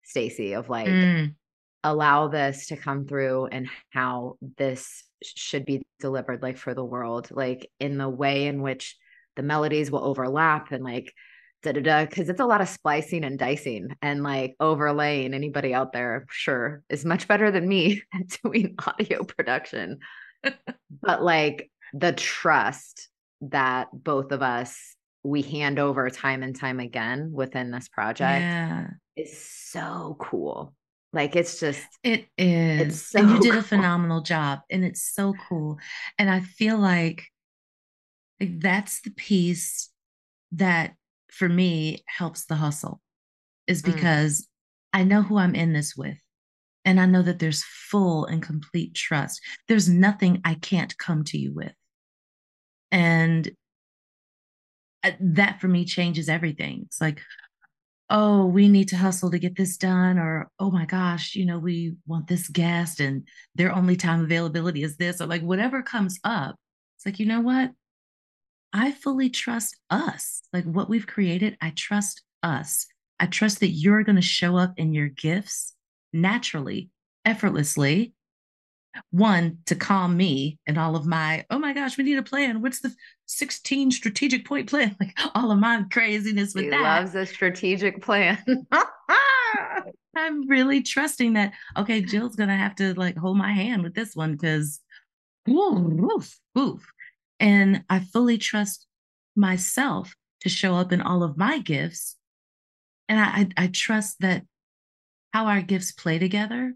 Stacy, 0.04 0.52
of 0.52 0.68
like, 0.68 0.90
mm. 0.90 1.34
allow 1.82 2.28
this 2.28 2.68
to 2.68 2.76
come 2.76 3.08
through 3.08 3.46
and 3.46 3.70
how 3.90 4.36
this 4.58 5.06
should 5.24 5.64
be 5.64 5.82
delivered 6.02 6.42
like 6.42 6.58
for 6.58 6.74
the 6.74 6.84
world 6.84 7.30
like 7.32 7.72
in 7.80 7.98
the 7.98 8.10
way 8.10 8.48
in 8.48 8.62
which 8.62 8.98
the 9.38 9.42
melodies 9.42 9.90
will 9.90 10.04
overlap 10.04 10.74
and 10.74 10.84
like 10.84 11.14
da 11.62 11.72
da 11.72 11.80
da 11.80 12.06
because 12.06 12.28
it's 12.28 12.42
a 12.42 12.46
lot 12.46 12.60
of 12.60 12.68
splicing 12.68 13.24
and 13.24 13.40
dicing 13.40 13.88
and 14.02 14.22
like 14.22 14.54
overlaying 14.60 15.34
anybody 15.34 15.74
out 15.74 15.94
there 15.94 16.26
sure 16.30 16.84
is 16.90 17.06
much 17.06 17.26
better 17.26 17.52
than 17.52 17.66
me 17.66 18.02
at 18.14 18.28
doing 18.44 18.76
audio 18.86 19.24
production 19.24 20.00
but 21.02 21.24
like 21.24 21.72
the 21.94 22.12
trust 22.12 23.08
that 23.52 23.90
both 23.94 24.32
of 24.32 24.42
us 24.42 24.96
we 25.24 25.42
hand 25.42 25.80
over 25.80 26.10
time 26.10 26.44
and 26.44 26.56
time 26.56 26.80
again 26.80 27.32
within 27.34 27.72
this 27.72 27.88
project 27.88 28.42
yeah. 28.42 28.88
is 29.16 29.38
so 29.38 30.18
cool 30.20 30.74
like 31.14 31.36
it's 31.36 31.60
just 31.60 31.86
it 32.04 32.26
is. 32.38 33.06
So 33.06 33.20
and 33.20 33.30
you 33.30 33.40
did 33.40 33.52
cool. 33.52 33.60
a 33.60 33.64
phenomenal 33.64 34.22
job 34.22 34.62
and 34.70 34.84
it's 34.84 35.14
so 35.14 35.36
cool. 35.48 35.78
And 36.18 36.30
I 36.30 36.40
feel 36.40 36.78
like, 36.78 37.26
like 38.40 38.60
that's 38.60 39.02
the 39.02 39.12
piece 39.12 39.92
that 40.54 40.96
for 41.32 41.48
me 41.48 42.04
helps 42.08 42.46
the 42.46 42.56
hustle 42.56 43.00
is 43.68 43.84
mm. 43.84 43.94
because 43.94 44.42
mm. 44.42 44.46
I 45.00 45.04
know 45.04 45.22
who 45.22 45.38
I'm 45.38 45.56
in 45.56 45.72
this 45.72 45.96
with. 45.96 46.18
And 46.84 47.00
I 47.00 47.06
know 47.06 47.22
that 47.22 47.40
there's 47.40 47.64
full 47.64 48.26
and 48.26 48.42
complete 48.42 48.94
trust. 48.94 49.40
There's 49.70 49.88
nothing 49.88 50.42
I 50.44 50.56
can't 50.56 50.98
come 50.98 51.24
to 51.26 51.38
you 51.38 51.54
with. 51.54 51.72
And 52.94 53.50
uh, 55.04 55.12
that 55.20 55.60
for 55.60 55.68
me 55.68 55.84
changes 55.84 56.30
everything. 56.30 56.84
It's 56.86 57.02
like, 57.02 57.22
oh, 58.10 58.46
we 58.46 58.70
need 58.70 58.90
to 58.90 58.98
hustle 58.98 59.32
to 59.32 59.40
get 59.40 59.58
this 59.58 59.78
done, 59.78 60.20
or 60.20 60.50
oh 60.60 60.70
my 60.70 60.86
gosh, 60.86 61.36
you 61.36 61.46
know, 61.46 61.58
we 61.58 61.96
want 62.06 62.28
this 62.28 62.48
guest 62.48 63.00
and 63.00 63.28
their 63.56 63.74
only 63.74 63.96
time 63.96 64.22
availability 64.22 64.84
is 64.84 64.96
this, 64.98 65.20
or 65.20 65.26
like 65.26 65.42
whatever 65.42 65.82
comes 65.82 66.20
up. 66.24 66.56
It's 66.98 67.06
like, 67.06 67.20
you 67.20 67.26
know 67.26 67.42
what? 67.42 67.72
I 68.72 68.92
fully 68.92 69.30
trust 69.30 69.76
us. 69.90 70.44
Like 70.54 70.66
what 70.66 70.90
we've 70.90 71.08
created, 71.08 71.58
I 71.62 71.74
trust 71.76 72.22
us. 72.44 72.86
I 73.20 73.26
trust 73.26 73.60
that 73.62 73.70
you're 73.70 74.04
going 74.04 74.18
to 74.18 74.22
show 74.22 74.56
up 74.56 74.74
in 74.78 74.94
your 74.94 75.10
gifts 75.10 75.74
naturally, 76.12 76.90
effortlessly, 77.26 78.14
one 79.12 79.58
to 79.66 79.76
calm 79.76 80.16
me 80.16 80.60
and 80.68 80.78
all 80.78 80.96
of 80.96 81.06
my 81.06 81.46
oh 81.50 81.58
my 81.58 81.74
gosh 81.74 81.98
we 81.98 82.04
need 82.04 82.18
a 82.18 82.24
plan. 82.24 82.62
What's 82.62 82.82
the 82.82 82.94
16 83.26 83.92
strategic 83.92 84.46
point 84.46 84.70
plan? 84.70 84.96
Like 85.00 85.18
all 85.36 85.52
of 85.52 85.60
my 85.60 85.84
craziness 85.92 86.54
with 86.54 86.66
he 86.66 86.70
that. 86.70 86.82
loves 86.82 87.16
a 87.16 87.26
strategic 87.26 88.02
plan. 88.02 88.38
I'm 90.16 90.48
really 90.48 90.82
trusting 90.84 91.34
that 91.34 91.54
okay 91.78 92.02
jill's 92.02 92.36
gonna 92.36 92.56
have 92.58 92.76
to 92.76 92.94
like 92.94 93.18
hold 93.18 93.38
my 93.38 93.52
hand 93.52 93.84
with 93.84 93.96
this 93.96 94.16
one 94.16 94.34
because 94.34 94.80
woof, 95.48 96.40
woof. 96.56 96.86
and 97.40 97.84
i 97.90 98.00
fully 98.00 98.38
trust 98.38 98.88
myself 99.36 100.16
to 100.42 100.50
show 100.50 100.76
up 100.76 100.92
in 100.92 101.02
all 101.02 101.24
of 101.24 101.38
my 101.38 101.60
gifts. 101.60 102.18
And 103.10 103.20
I, 103.20 103.24
I, 103.24 103.64
I 103.64 103.68
trust 103.68 104.18
that 104.20 104.44
how 105.34 105.48
our 105.48 105.62
gifts 105.62 105.92
play 105.92 106.20
together 106.20 106.74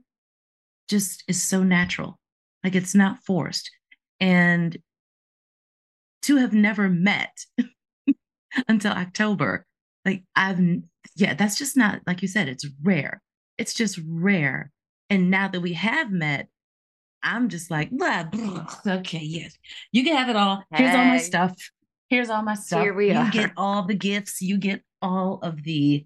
just 0.88 1.23
is 1.28 1.41
so 1.41 1.63
natural. 1.63 2.19
Like 2.63 2.76
it's 2.76 2.95
not 2.95 3.23
forced. 3.23 3.71
And 4.19 4.78
to 6.23 6.38
have 6.38 6.54
never 6.54 6.89
met 6.89 7.45
until 8.67 8.91
October, 8.91 9.65
like 10.06 10.23
I've, 10.36 10.60
yeah, 11.15 11.34
that's 11.34 11.58
just 11.58 11.78
not, 11.78 12.02
like 12.08 12.21
you 12.21 12.28
said, 12.28 12.47
it's 12.47 12.65
rare. 12.84 13.21
It's 13.58 13.73
just 13.73 14.00
rare. 14.08 14.71
And 15.10 15.30
now 15.30 15.47
that 15.47 15.62
we 15.62 15.73
have 15.73 16.12
met, 16.12 16.47
I'm 17.23 17.50
just 17.50 17.71
like, 17.71 17.89
blah, 17.91 18.23
blah. 18.23 18.67
okay, 18.86 19.21
yes, 19.21 19.58
you 19.91 20.04
can 20.04 20.15
have 20.15 20.30
it 20.30 20.36
all. 20.36 20.63
Here's 20.73 20.95
all 20.95 21.06
my 21.06 21.17
stuff. 21.17 21.56
Here's 22.10 22.30
all 22.30 22.43
my 22.43 22.54
stuff. 22.54 22.84
Here 22.84 22.93
we 22.93 23.12
you 23.12 23.17
are. 23.17 23.30
get 23.32 23.52
all 23.58 23.84
the 23.84 23.95
gifts. 23.95 24.41
You 24.41 24.58
get 24.58 24.82
all 25.02 25.39
of 25.41 25.63
the 25.63 26.06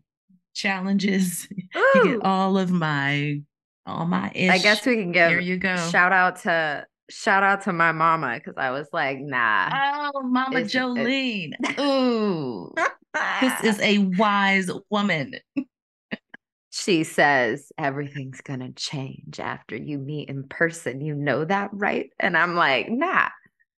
challenges. 0.54 1.48
Ooh. 1.76 1.82
You 1.96 2.04
get 2.17 2.26
all 2.26 2.58
of 2.58 2.72
my 2.72 3.41
all 3.91 4.06
my 4.06 4.32
ish. 4.34 4.49
I 4.49 4.58
guess 4.58 4.86
we 4.86 4.95
can 4.95 5.12
give 5.12 5.30
Here 5.30 5.39
you 5.39 5.58
go. 5.58 5.75
Shout 5.89 6.12
out 6.12 6.41
to 6.43 6.86
shout 7.10 7.43
out 7.43 7.62
to 7.63 7.73
my 7.73 7.91
mama 7.91 8.36
because 8.36 8.56
I 8.58 8.71
was 8.71 8.88
like, 8.93 9.19
nah. 9.19 10.12
Oh, 10.13 10.21
Mama 10.23 10.62
Jolene. 10.62 11.51
It, 11.60 11.80
Ooh. 11.80 12.73
this 13.41 13.63
is 13.63 13.80
a 13.82 13.99
wise 14.17 14.69
woman. 14.89 15.36
she 16.69 17.04
says 17.04 17.71
everything's 17.77 18.41
going 18.41 18.62
to 18.62 18.71
change 18.71 19.39
after 19.39 19.75
you 19.75 19.97
meet 19.97 20.30
in 20.30 20.47
person. 20.47 21.01
You 21.01 21.15
know 21.15 21.45
that, 21.45 21.69
right? 21.73 22.10
And 22.19 22.38
I'm 22.38 22.56
like, 22.56 22.89
nah, 22.89 23.27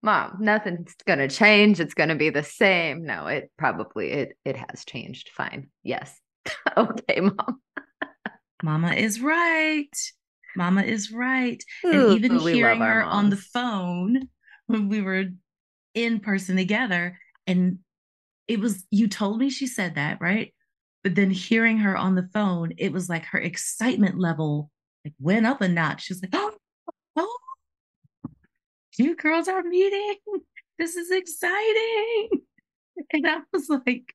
mom, 0.03 0.37
nothing's 0.41 0.95
to 1.19 1.29
change. 1.29 1.81
It's 1.81 1.95
to 2.11 2.15
be 2.17 2.31
the 2.31 2.43
same. 2.43 3.05
No, 3.05 3.27
it 3.27 3.51
probably 3.57 4.11
it 4.11 4.37
it 4.45 4.57
has 4.57 4.85
changed. 4.85 5.31
Fine. 5.31 5.71
Yes. 5.83 6.15
okay, 6.77 7.21
mom. 7.21 7.61
Mama 8.63 8.93
is 8.93 9.21
right. 9.21 9.91
Mama 10.57 10.83
is 10.83 11.11
right. 11.11 11.63
Ooh, 11.85 11.91
and 11.91 12.13
even 12.13 12.39
hearing 12.39 12.81
her 12.81 13.03
on 13.03 13.31
the 13.31 13.37
phone 13.37 14.29
when 14.67 14.89
we 14.89 15.01
were 15.01 15.25
in 15.95 16.21
person 16.21 16.57
together 16.57 17.19
and 17.47 17.79
it 18.49 18.61
was 18.61 18.85
you 18.91 19.09
told 19.09 19.39
me 19.39 19.51
she 19.51 19.67
said 19.67 19.95
that, 19.95 20.19
right? 20.21 20.55
But 21.03 21.15
then 21.15 21.31
hearing 21.31 21.79
her 21.79 21.97
on 21.97 22.15
the 22.15 22.29
phone, 22.33 22.73
it 22.79 22.93
was 22.93 23.09
like 23.09 23.25
her 23.27 23.39
excitement 23.39 24.19
level 24.19 24.71
like 25.05 25.15
went 25.19 25.47
up 25.47 25.61
a 25.61 25.69
notch. 25.69 26.05
She 26.05 26.15
was 26.15 26.23
like, 26.23 26.35
oh, 26.35 26.53
oh 27.17 27.39
you 28.99 29.17
girls 29.17 29.49
are 29.49 29.63
meeting. 29.63 30.17
This 30.79 30.97
is 30.97 31.11
exciting. 31.11 32.29
And 33.11 33.27
I 33.27 33.39
was 33.55 33.71
like, 33.71 34.15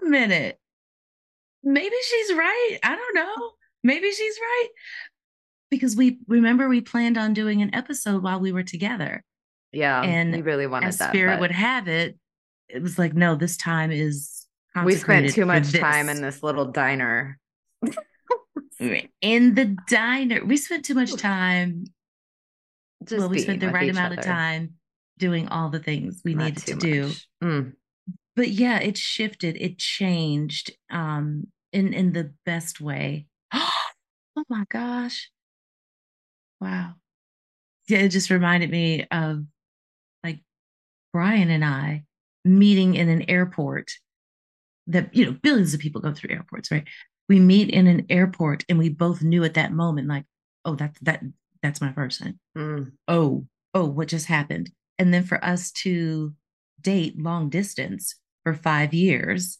a 0.00 0.08
minute. 0.08 0.58
Maybe 1.68 1.96
she's 2.02 2.32
right. 2.34 2.78
I 2.82 2.96
don't 2.96 3.14
know. 3.14 3.50
Maybe 3.84 4.10
she's 4.10 4.38
right. 4.40 4.68
Because 5.70 5.94
we 5.94 6.18
remember 6.26 6.66
we 6.66 6.80
planned 6.80 7.18
on 7.18 7.34
doing 7.34 7.60
an 7.60 7.74
episode 7.74 8.22
while 8.22 8.40
we 8.40 8.52
were 8.52 8.62
together. 8.62 9.22
Yeah. 9.70 10.00
And 10.02 10.32
we 10.32 10.40
really 10.40 10.66
wanted 10.66 10.86
as 10.86 10.96
that. 10.96 11.10
Spirit 11.10 11.34
but... 11.34 11.40
would 11.40 11.50
have 11.50 11.86
it, 11.86 12.16
it 12.70 12.82
was 12.82 12.98
like, 12.98 13.12
no, 13.12 13.34
this 13.34 13.58
time 13.58 13.90
is 13.90 14.46
we 14.82 14.94
spent 14.94 15.30
too 15.30 15.44
much 15.44 15.72
time 15.72 16.08
in 16.08 16.22
this 16.22 16.42
little 16.42 16.64
diner. 16.64 17.38
in 19.20 19.54
the 19.54 19.76
diner. 19.88 20.44
We 20.44 20.56
spent 20.56 20.86
too 20.86 20.94
much 20.94 21.16
time. 21.16 21.84
Just 23.04 23.18
well, 23.18 23.28
we 23.28 23.40
spent 23.40 23.60
the 23.60 23.70
right 23.70 23.90
amount 23.90 24.12
other. 24.12 24.20
of 24.20 24.24
time 24.24 24.74
doing 25.18 25.48
all 25.48 25.68
the 25.68 25.80
things 25.80 26.22
we 26.24 26.34
Not 26.34 26.44
needed 26.44 26.66
to 26.66 26.74
much. 26.74 26.82
do. 26.82 27.12
Mm. 27.42 27.72
But 28.36 28.48
yeah, 28.48 28.78
it 28.78 28.96
shifted, 28.96 29.56
it 29.60 29.78
changed 29.78 30.72
um 30.90 31.48
in 31.72 31.92
in 31.92 32.12
the 32.12 32.32
best 32.44 32.80
way. 32.80 33.26
oh 33.54 34.44
my 34.48 34.64
gosh. 34.68 35.30
Wow. 36.60 36.94
Yeah, 37.88 37.98
it 37.98 38.08
just 38.08 38.30
reminded 38.30 38.70
me 38.70 39.06
of 39.10 39.44
like 40.22 40.40
Brian 41.12 41.50
and 41.50 41.64
I 41.64 42.04
meeting 42.44 42.94
in 42.94 43.08
an 43.08 43.22
airport 43.28 43.90
that 44.86 45.14
you 45.14 45.24
know 45.24 45.36
billions 45.42 45.74
of 45.74 45.80
people 45.80 46.00
go 46.00 46.12
through 46.12 46.34
airports 46.34 46.70
right 46.70 46.86
we 47.28 47.38
meet 47.38 47.68
in 47.68 47.86
an 47.86 48.06
airport 48.08 48.64
and 48.68 48.78
we 48.78 48.88
both 48.88 49.22
knew 49.22 49.44
at 49.44 49.54
that 49.54 49.72
moment 49.72 50.08
like 50.08 50.24
oh 50.64 50.74
that's 50.74 50.98
that 51.00 51.22
that's 51.62 51.80
my 51.80 51.90
person 51.90 52.38
mm. 52.56 52.90
oh 53.06 53.44
oh 53.74 53.84
what 53.84 54.08
just 54.08 54.26
happened 54.26 54.70
and 54.98 55.12
then 55.12 55.22
for 55.22 55.42
us 55.44 55.70
to 55.70 56.32
date 56.80 57.20
long 57.20 57.48
distance 57.48 58.16
for 58.44 58.54
five 58.54 58.94
years 58.94 59.58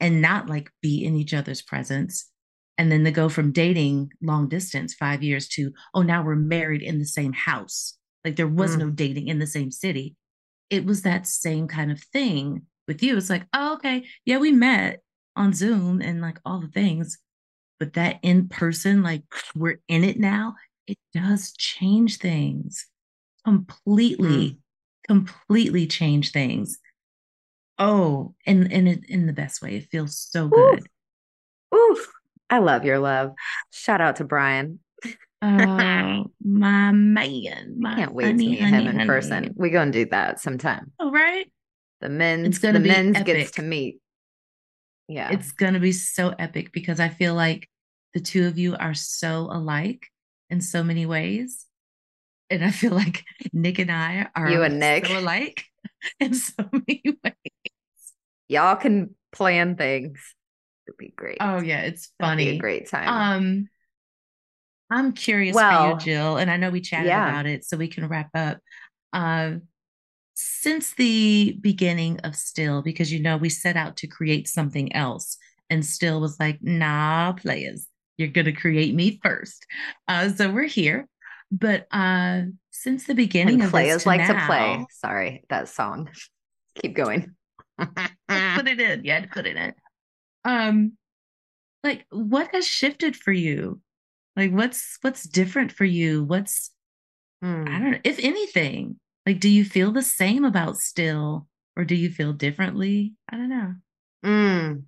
and 0.00 0.22
not 0.22 0.48
like 0.48 0.70
be 0.82 1.04
in 1.04 1.16
each 1.16 1.34
other's 1.34 1.62
presence 1.62 2.30
and 2.76 2.92
then 2.92 3.04
to 3.04 3.10
go 3.10 3.28
from 3.28 3.52
dating 3.52 4.10
long 4.22 4.48
distance 4.48 4.94
five 4.94 5.22
years 5.22 5.48
to 5.48 5.72
oh 5.94 6.02
now 6.02 6.22
we're 6.22 6.36
married 6.36 6.82
in 6.82 6.98
the 6.98 7.06
same 7.06 7.32
house 7.32 7.94
like 8.24 8.36
there 8.36 8.46
was 8.46 8.76
mm. 8.76 8.80
no 8.80 8.90
dating 8.90 9.28
in 9.28 9.38
the 9.38 9.46
same 9.46 9.70
city 9.70 10.14
it 10.70 10.84
was 10.84 11.02
that 11.02 11.26
same 11.26 11.66
kind 11.66 11.90
of 11.90 12.00
thing 12.12 12.62
with 12.88 13.02
you, 13.02 13.16
it's 13.16 13.30
like, 13.30 13.46
oh, 13.52 13.74
okay, 13.74 14.04
yeah, 14.24 14.38
we 14.38 14.50
met 14.50 15.02
on 15.36 15.52
Zoom 15.52 16.00
and 16.00 16.20
like 16.20 16.40
all 16.44 16.58
the 16.58 16.68
things, 16.68 17.18
but 17.78 17.92
that 17.92 18.18
in 18.22 18.48
person, 18.48 19.04
like 19.04 19.22
we're 19.54 19.78
in 19.86 20.02
it 20.02 20.18
now, 20.18 20.54
it 20.88 20.98
does 21.14 21.52
change 21.52 22.16
things 22.16 22.86
completely, 23.44 24.50
mm. 24.50 24.56
completely 25.06 25.86
change 25.86 26.32
things. 26.32 26.78
Oh, 27.78 28.34
and 28.46 28.70
in 28.72 28.86
in 29.08 29.26
the 29.26 29.32
best 29.32 29.62
way. 29.62 29.76
It 29.76 29.88
feels 29.90 30.18
so 30.18 30.48
good. 30.48 30.80
Oof. 31.74 31.98
Oof. 31.98 32.08
I 32.50 32.58
love 32.58 32.84
your 32.84 32.98
love. 32.98 33.32
Shout 33.72 34.00
out 34.00 34.16
to 34.16 34.24
Brian. 34.24 34.80
oh, 35.42 36.26
my 36.42 36.92
man. 36.92 37.76
My 37.78 37.92
I 37.92 37.96
can't 37.96 38.14
wait 38.14 38.26
honey, 38.26 38.44
to 38.44 38.50
meet 38.50 38.60
honey, 38.60 38.76
him 38.84 38.86
in 38.88 38.96
honey. 38.96 39.06
person. 39.06 39.54
We 39.56 39.70
go 39.70 39.82
and 39.82 39.92
do 39.92 40.06
that 40.06 40.40
sometime. 40.40 40.92
All 40.98 41.12
right. 41.12 41.50
The 42.00 42.08
men's 42.08 42.46
it's 42.48 42.58
gonna 42.58 42.74
the 42.78 42.84
be 42.84 42.88
men's 42.88 43.16
epic. 43.16 43.26
gets 43.26 43.50
to 43.52 43.62
meet. 43.62 44.00
Yeah. 45.08 45.30
It's 45.30 45.52
gonna 45.52 45.80
be 45.80 45.92
so 45.92 46.34
epic 46.38 46.72
because 46.72 47.00
I 47.00 47.08
feel 47.08 47.34
like 47.34 47.68
the 48.14 48.20
two 48.20 48.46
of 48.46 48.58
you 48.58 48.76
are 48.76 48.94
so 48.94 49.48
alike 49.50 50.06
in 50.50 50.60
so 50.60 50.82
many 50.82 51.06
ways. 51.06 51.66
And 52.50 52.64
I 52.64 52.70
feel 52.70 52.92
like 52.92 53.24
Nick 53.52 53.78
and 53.78 53.90
I 53.90 54.28
are 54.34 54.48
you 54.50 54.62
and 54.62 54.78
Nick 54.80 55.06
so 55.06 55.18
alike 55.18 55.64
in 56.20 56.34
so 56.34 56.54
many 56.72 57.02
ways. 57.04 57.34
Y'all 58.48 58.76
can 58.76 59.14
plan 59.32 59.76
things. 59.76 60.34
It'd 60.86 60.98
be 60.98 61.12
great. 61.14 61.38
Oh 61.40 61.60
yeah, 61.60 61.80
it's 61.80 62.12
funny. 62.20 62.48
a 62.48 62.58
great 62.58 62.88
time. 62.88 63.08
Um 63.08 63.68
I'm 64.90 65.12
curious 65.12 65.54
well, 65.54 65.82
for 65.82 65.92
you, 65.92 65.98
Jill, 66.00 66.36
and 66.38 66.50
I 66.50 66.56
know 66.56 66.70
we 66.70 66.80
chatted 66.80 67.08
yeah. 67.08 67.28
about 67.28 67.46
it, 67.46 67.64
so 67.64 67.76
we 67.76 67.88
can 67.88 68.08
wrap 68.08 68.30
up. 68.34 68.58
Uh, 69.12 69.56
since 70.34 70.94
the 70.94 71.58
beginning 71.60 72.20
of 72.20 72.36
Still, 72.36 72.80
because 72.80 73.12
you 73.12 73.20
know, 73.20 73.36
we 73.36 73.48
set 73.48 73.76
out 73.76 73.96
to 73.98 74.06
create 74.06 74.48
something 74.48 74.94
else, 74.94 75.36
and 75.68 75.84
Still 75.84 76.20
was 76.20 76.38
like, 76.40 76.58
nah, 76.62 77.32
players, 77.32 77.86
you're 78.16 78.28
going 78.28 78.46
to 78.46 78.52
create 78.52 78.94
me 78.94 79.20
first. 79.22 79.66
Uh, 80.06 80.30
so 80.30 80.50
we're 80.50 80.64
here. 80.64 81.08
But 81.50 81.86
uh, 81.90 82.42
since 82.70 83.06
the 83.06 83.14
beginning 83.14 83.56
and 83.56 83.64
of 83.64 83.70
players 83.70 84.06
like 84.06 84.20
now, 84.20 84.38
to 84.38 84.46
play. 84.46 84.86
Sorry, 84.90 85.44
that 85.48 85.68
song. 85.68 86.10
Keep 86.76 86.94
going. 86.94 87.34
put 87.78 88.68
it 88.68 88.80
in. 88.80 89.04
Yeah, 89.04 89.24
put 89.26 89.46
it 89.46 89.56
in. 89.56 89.74
Um, 90.44 90.92
like 91.82 92.06
what 92.10 92.54
has 92.54 92.66
shifted 92.66 93.16
for 93.16 93.32
you? 93.32 93.80
Like 94.36 94.52
what's 94.52 94.98
what's 95.00 95.24
different 95.24 95.72
for 95.72 95.84
you? 95.84 96.24
What's 96.24 96.70
hmm. 97.42 97.64
I 97.66 97.78
don't 97.78 97.90
know, 97.92 98.00
if 98.04 98.18
anything. 98.18 98.98
Like, 99.28 99.40
do 99.40 99.50
you 99.50 99.62
feel 99.62 99.92
the 99.92 100.00
same 100.00 100.46
about 100.46 100.78
still, 100.78 101.48
or 101.76 101.84
do 101.84 101.94
you 101.94 102.08
feel 102.08 102.32
differently? 102.32 103.12
I 103.30 103.36
don't 103.36 103.50
know. 103.50 103.74
Mm. 104.24 104.84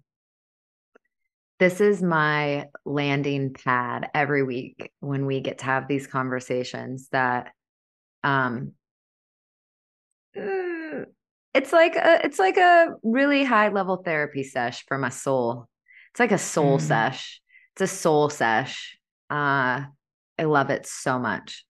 This 1.61 1.83
is 1.83 2.03
my 2.03 2.69
landing 2.87 3.53
pad 3.53 4.09
every 4.15 4.43
week 4.43 4.91
when 5.01 5.27
we 5.27 5.41
get 5.41 5.59
to 5.59 5.67
have 5.67 5.87
these 5.87 6.07
conversations 6.07 7.11
that 7.13 7.53
um 8.25 8.73
mm, 10.35 11.05
it's 11.53 11.71
like 11.71 11.97
a 11.97 12.25
it's 12.25 12.39
like 12.39 12.57
a 12.57 12.95
really 13.03 13.45
high 13.45 13.69
level 13.69 13.99
therapy 13.99 14.43
sesh 14.43 14.87
for 14.87 14.97
my 14.97 15.11
soul. 15.11 15.69
It's 16.13 16.21
like 16.21 16.33
a 16.33 16.39
soul 16.39 16.79
mm. 16.79 16.81
sesh. 16.81 17.43
It's 17.75 17.83
a 17.83 17.95
soul 17.95 18.31
sesh. 18.31 18.97
Uh 19.29 19.85
I 20.39 20.45
love 20.45 20.71
it 20.71 20.87
so 20.87 21.19
much. 21.19 21.67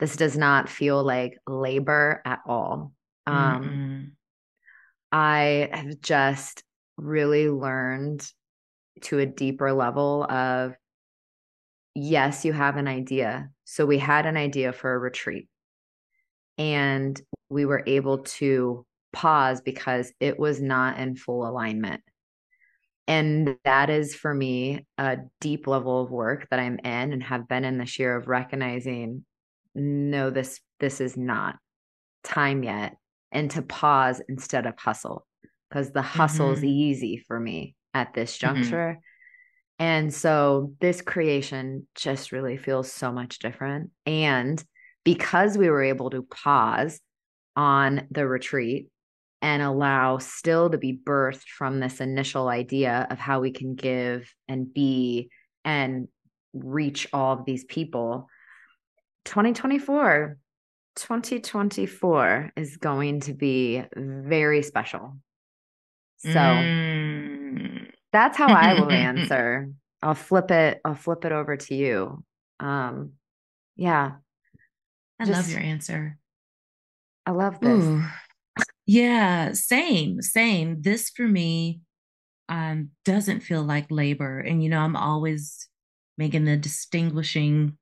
This 0.00 0.16
does 0.16 0.36
not 0.36 0.68
feel 0.68 1.04
like 1.04 1.38
labor 1.46 2.20
at 2.24 2.40
all. 2.48 2.90
Um, 3.28 3.62
mm-hmm. 3.62 4.04
I 5.12 5.68
have 5.72 6.00
just 6.00 6.64
really 6.96 7.48
learned 7.48 8.28
to 9.02 9.18
a 9.18 9.26
deeper 9.26 9.72
level 9.72 10.24
of 10.24 10.74
yes, 11.94 12.44
you 12.44 12.52
have 12.52 12.76
an 12.76 12.88
idea. 12.88 13.50
So 13.64 13.86
we 13.86 13.98
had 13.98 14.26
an 14.26 14.36
idea 14.36 14.72
for 14.72 14.92
a 14.92 14.98
retreat 14.98 15.48
and 16.58 17.20
we 17.48 17.64
were 17.64 17.82
able 17.86 18.18
to 18.18 18.84
pause 19.12 19.60
because 19.60 20.12
it 20.20 20.38
was 20.38 20.60
not 20.60 20.98
in 20.98 21.16
full 21.16 21.46
alignment. 21.46 22.02
And 23.08 23.56
that 23.64 23.90
is 23.90 24.14
for 24.14 24.32
me 24.32 24.86
a 24.96 25.18
deep 25.40 25.66
level 25.66 26.02
of 26.02 26.10
work 26.10 26.46
that 26.50 26.60
I'm 26.60 26.78
in 26.78 27.12
and 27.12 27.22
have 27.24 27.48
been 27.48 27.64
in 27.64 27.78
this 27.78 27.98
year 27.98 28.14
of 28.14 28.28
recognizing 28.28 29.24
no 29.74 30.30
this 30.30 30.60
this 30.80 31.00
is 31.00 31.16
not 31.16 31.56
time 32.24 32.62
yet 32.62 32.96
and 33.32 33.50
to 33.52 33.62
pause 33.62 34.20
instead 34.28 34.66
of 34.66 34.78
hustle 34.78 35.26
because 35.68 35.92
the 35.92 36.02
hustle 36.02 36.46
mm-hmm. 36.48 36.58
is 36.58 36.64
easy 36.64 37.16
for 37.26 37.38
me 37.38 37.74
at 37.94 38.14
this 38.14 38.36
mm-hmm. 38.36 38.54
juncture 38.54 38.98
mm-hmm. 38.98 39.84
and 39.84 40.14
so 40.14 40.72
this 40.80 41.02
creation 41.02 41.86
just 41.94 42.32
really 42.32 42.56
feels 42.56 42.90
so 42.90 43.12
much 43.12 43.38
different 43.38 43.90
and 44.06 44.62
because 45.04 45.56
we 45.56 45.70
were 45.70 45.82
able 45.82 46.10
to 46.10 46.22
pause 46.22 47.00
on 47.56 48.06
the 48.10 48.26
retreat 48.26 48.88
and 49.42 49.62
allow 49.62 50.18
still 50.18 50.68
to 50.68 50.78
be 50.78 50.92
birthed 50.92 51.48
from 51.48 51.80
this 51.80 52.00
initial 52.00 52.48
idea 52.48 53.06
of 53.10 53.18
how 53.18 53.40
we 53.40 53.50
can 53.50 53.74
give 53.74 54.32
and 54.48 54.72
be 54.72 55.30
and 55.64 56.08
reach 56.52 57.08
all 57.12 57.38
of 57.38 57.44
these 57.44 57.64
people 57.64 58.28
2024 59.24 60.36
2024 60.96 62.52
is 62.56 62.76
going 62.76 63.20
to 63.20 63.32
be 63.32 63.82
very 63.94 64.62
special 64.62 65.16
So 66.18 66.28
mm. 66.28 67.29
That's 68.12 68.36
how 68.36 68.48
I 68.48 68.74
will 68.74 68.90
answer. 68.90 69.70
I'll 70.02 70.14
flip 70.14 70.50
it, 70.50 70.80
I'll 70.84 70.94
flip 70.94 71.24
it 71.24 71.32
over 71.32 71.56
to 71.56 71.74
you. 71.74 72.24
Um, 72.58 73.12
yeah. 73.76 74.12
I 75.18 75.24
Just, 75.24 75.48
love 75.48 75.50
your 75.50 75.60
answer. 75.60 76.18
I 77.26 77.32
love 77.32 77.60
this. 77.60 77.84
Ooh. 77.84 78.02
Yeah, 78.86 79.52
same, 79.52 80.22
same. 80.22 80.82
This 80.82 81.10
for 81.10 81.28
me 81.28 81.80
um, 82.48 82.90
doesn't 83.04 83.40
feel 83.40 83.62
like 83.62 83.86
labor. 83.90 84.40
And, 84.40 84.62
you 84.62 84.68
know, 84.68 84.80
I'm 84.80 84.96
always 84.96 85.68
making 86.18 86.44
the 86.44 86.56
distinguishing 86.56 87.76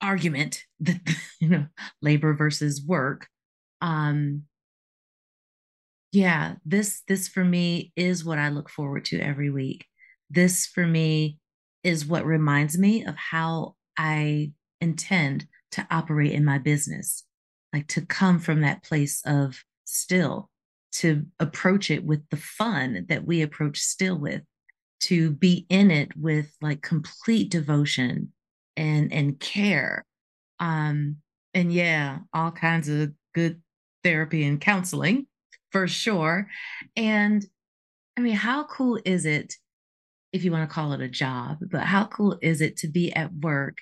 argument 0.00 0.64
that, 0.80 1.00
you 1.40 1.48
know, 1.48 1.66
labor 2.00 2.34
versus 2.34 2.82
work. 2.82 3.26
Um, 3.80 4.42
yeah, 6.16 6.54
this, 6.64 7.02
this 7.06 7.28
for 7.28 7.44
me 7.44 7.92
is 7.94 8.24
what 8.24 8.38
I 8.38 8.48
look 8.48 8.70
forward 8.70 9.04
to 9.06 9.20
every 9.20 9.50
week. 9.50 9.84
This 10.30 10.64
for 10.64 10.86
me 10.86 11.38
is 11.84 12.06
what 12.06 12.24
reminds 12.24 12.78
me 12.78 13.04
of 13.04 13.14
how 13.16 13.74
I 13.98 14.52
intend 14.80 15.46
to 15.72 15.86
operate 15.90 16.32
in 16.32 16.42
my 16.42 16.56
business, 16.56 17.22
like 17.74 17.86
to 17.88 18.00
come 18.00 18.38
from 18.38 18.62
that 18.62 18.82
place 18.82 19.20
of 19.26 19.62
still, 19.84 20.48
to 20.92 21.26
approach 21.38 21.90
it 21.90 22.02
with 22.02 22.22
the 22.30 22.38
fun 22.38 23.04
that 23.10 23.26
we 23.26 23.42
approach 23.42 23.78
still 23.78 24.16
with, 24.16 24.40
to 25.00 25.32
be 25.32 25.66
in 25.68 25.90
it 25.90 26.16
with 26.16 26.50
like 26.62 26.80
complete 26.80 27.50
devotion 27.50 28.32
and 28.74 29.12
and 29.12 29.38
care. 29.38 30.02
Um, 30.60 31.16
and 31.52 31.70
yeah, 31.70 32.20
all 32.32 32.52
kinds 32.52 32.88
of 32.88 33.12
good 33.34 33.60
therapy 34.02 34.44
and 34.44 34.58
counseling 34.58 35.26
for 35.70 35.88
sure. 35.88 36.48
And 36.96 37.44
I 38.16 38.20
mean, 38.20 38.34
how 38.34 38.64
cool 38.64 38.98
is 39.04 39.26
it 39.26 39.54
if 40.32 40.44
you 40.44 40.52
want 40.52 40.68
to 40.68 40.74
call 40.74 40.92
it 40.92 41.00
a 41.00 41.08
job, 41.08 41.58
but 41.70 41.82
how 41.82 42.06
cool 42.06 42.38
is 42.42 42.60
it 42.60 42.76
to 42.78 42.88
be 42.88 43.12
at 43.12 43.32
work 43.34 43.78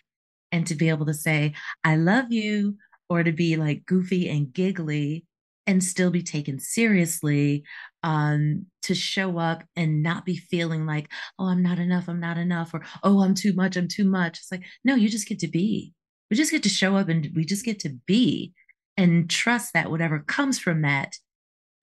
and 0.53 0.67
to 0.67 0.75
be 0.75 0.89
able 0.89 1.07
to 1.07 1.15
say, 1.15 1.55
I 1.83 1.97
love 1.97 2.33
you, 2.33 2.77
or 3.09 3.23
to 3.23 3.33
be 3.33 3.57
like 3.57 3.85
goofy 3.87 4.29
and 4.29 4.53
giggly 4.53 5.25
and 5.67 5.83
still 5.83 6.11
be 6.11 6.23
taken 6.23 6.59
seriously, 6.59 7.65
um, 8.03 8.67
to 8.83 8.95
show 8.95 9.39
up 9.39 9.65
and 9.77 10.03
not 10.03 10.25
be 10.25 10.37
feeling 10.37 10.87
like, 10.87 11.11
oh, 11.39 11.47
I'm 11.47 11.63
not 11.63 11.79
enough, 11.79 12.09
I'm 12.09 12.21
not 12.21 12.37
enough, 12.37 12.73
or 12.75 12.83
oh, 13.03 13.23
I'm 13.23 13.35
too 13.35 13.55
much, 13.55 13.77
I'm 13.77 13.89
too 13.89 14.05
much. 14.05 14.39
It's 14.39 14.53
like, 14.53 14.65
no, 14.85 14.95
you 14.95 15.09
just 15.09 15.29
get 15.29 15.39
to 15.41 15.49
be. 15.49 15.93
We 16.31 16.37
just 16.37 16.51
get 16.51 16.63
to 16.65 16.69
show 16.69 16.97
up 16.97 17.09
and 17.09 17.31
we 17.35 17.45
just 17.45 17.65
get 17.65 17.81
to 17.81 17.97
be 18.07 18.53
and 18.97 19.29
trust 19.29 19.73
that 19.73 19.91
whatever 19.91 20.21
comes 20.21 20.59
from 20.59 20.83
that 20.83 21.17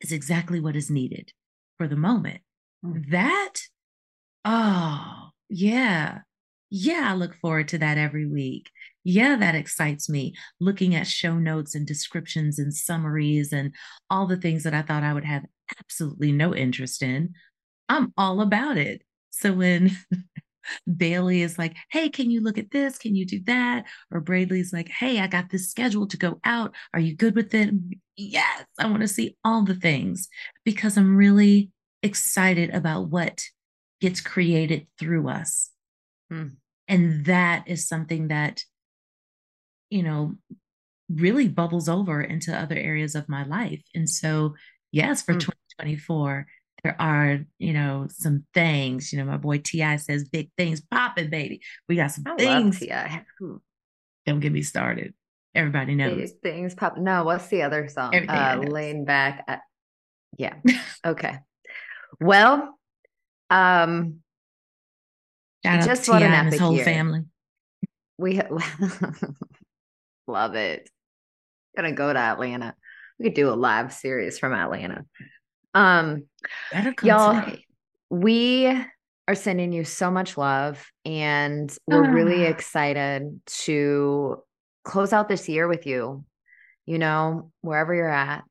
is 0.02 0.12
exactly 0.12 0.60
what 0.60 0.76
is 0.76 0.90
needed 0.90 1.32
for 1.78 1.88
the 1.88 1.96
moment. 1.96 2.42
Mm. 2.86 3.10
That, 3.12 3.54
oh, 4.46 5.30
yeah, 5.50 6.20
yeah, 6.70 7.10
I 7.12 7.16
look 7.16 7.36
forward 7.36 7.68
to 7.70 7.78
that 7.80 7.98
every 7.98 8.26
week. 8.26 8.72
Yeah, 9.04 9.36
that 9.36 9.56
excites 9.56 10.08
me. 10.08 10.34
Looking 10.60 10.96
at 10.96 11.06
show 11.06 11.38
notes 11.38 11.76
and 11.76 11.86
descriptions 11.86 12.60
and 12.60 12.74
summaries 12.74 13.52
and 13.52 13.74
all 14.10 14.26
the 14.26 14.38
things 14.38 14.64
that 14.64 14.74
I 14.74 14.82
thought 14.82 15.04
I 15.04 15.14
would 15.14 15.26
have 15.26 15.44
absolutely 15.80 16.32
no 16.32 16.56
interest 16.56 17.04
in. 17.04 17.34
I'm 17.90 18.14
all 18.18 18.42
about 18.42 18.78
it. 18.78 19.02
So 19.32 19.52
when 19.54 19.92
Bailey 20.98 21.42
is 21.42 21.58
like, 21.58 21.76
hey, 21.90 22.10
can 22.10 22.30
you 22.30 22.42
look 22.42 22.58
at 22.58 22.72
this? 22.72 22.98
Can 22.98 23.16
you 23.16 23.26
do 23.26 23.42
that? 23.46 23.86
Or 24.12 24.22
Braidley's 24.22 24.74
like, 24.74 24.90
hey, 24.90 25.20
I 25.20 25.28
got 25.28 25.50
this 25.50 25.70
schedule 25.70 26.08
to 26.08 26.18
go 26.18 26.40
out. 26.44 26.74
Are 26.94 27.00
you 27.00 27.16
good 27.16 27.36
with 27.36 27.54
it? 27.54 27.74
Yes, 28.16 28.66
I 28.80 28.88
want 28.88 29.02
to 29.02 29.08
see 29.08 29.38
all 29.44 29.64
the 29.64 29.76
things 29.76 30.30
because 30.66 30.98
I'm 30.98 31.16
really 31.16 31.72
excited 32.04 32.72
about 32.72 33.10
what 33.10 33.44
gets 34.00 34.22
created 34.22 34.88
through 35.00 35.30
us. 35.30 35.70
Hmm. 36.30 36.48
And 36.88 37.26
that 37.26 37.68
is 37.68 37.88
something 37.88 38.28
that, 38.30 38.64
you 39.90 40.04
know, 40.04 40.36
really 41.10 41.48
bubbles 41.48 41.88
over 41.90 42.22
into 42.22 42.58
other 42.58 42.76
areas 42.76 43.16
of 43.16 43.30
my 43.30 43.46
life. 43.46 43.82
And 43.94 44.10
so, 44.10 44.56
yes, 44.92 45.22
for 45.22 45.34
mm. 45.34 45.40
2024, 45.40 46.48
there 46.84 47.00
are, 47.00 47.40
you 47.60 47.74
know, 47.74 48.08
some 48.10 48.46
things. 48.54 49.14
You 49.14 49.20
know, 49.20 49.26
my 49.26 49.38
boy 49.38 49.60
T.I. 49.60 49.98
says 49.98 50.28
big 50.28 50.50
things 50.58 50.82
popping, 50.82 51.30
baby. 51.30 51.62
We 51.88 51.96
got 51.96 52.12
some 52.12 52.24
I 52.28 52.36
things. 52.36 52.80
Ti. 52.80 52.92
Don't 54.26 54.40
get 54.40 54.52
me 54.52 54.64
started. 54.64 55.14
Everybody 55.54 55.96
knows 55.96 56.32
big 56.32 56.42
things 56.42 56.76
pop. 56.76 56.98
No, 56.98 57.24
what's 57.24 57.48
the 57.48 57.64
other 57.64 57.88
song? 57.88 58.16
uh, 58.16 58.64
laying 58.66 59.06
back. 59.06 59.44
At... 59.48 59.62
yeah. 60.38 60.56
okay. 61.06 61.40
Well, 62.20 62.78
um, 63.50 64.22
Shout 65.64 65.86
just 65.86 66.10
what 66.10 66.24
an 66.24 66.46
his 66.46 66.60
whole 66.60 66.74
year. 66.74 66.86
family. 66.86 67.22
We 68.18 68.42
love 70.28 70.56
it. 70.56 70.90
Gonna 71.76 71.92
go 71.92 72.12
to 72.12 72.20
Atlanta. 72.20 72.76
We 73.20 73.26
could 73.26 73.34
do 73.36 73.50
a 73.50 73.56
live 73.56 73.94
series 73.94 74.40
from 74.40 74.54
Atlanta. 74.54 75.06
Um, 75.74 76.26
y'all, 77.04 77.54
we 78.10 78.68
are 79.28 79.36
sending 79.36 79.72
you 79.72 79.84
so 79.84 80.12
much 80.12 80.38
love, 80.38 80.86
and 81.06 81.76
we're 81.88 82.12
really 82.12 82.46
ah. 82.46 82.50
excited 82.50 83.42
to 83.46 84.44
close 84.84 85.14
out 85.14 85.30
this 85.30 85.48
year 85.48 85.68
with 85.68 85.86
you. 85.86 86.26
You 86.86 87.00
know, 87.00 87.52
wherever 87.62 87.94
you're 87.94 88.10
at, 88.10 88.44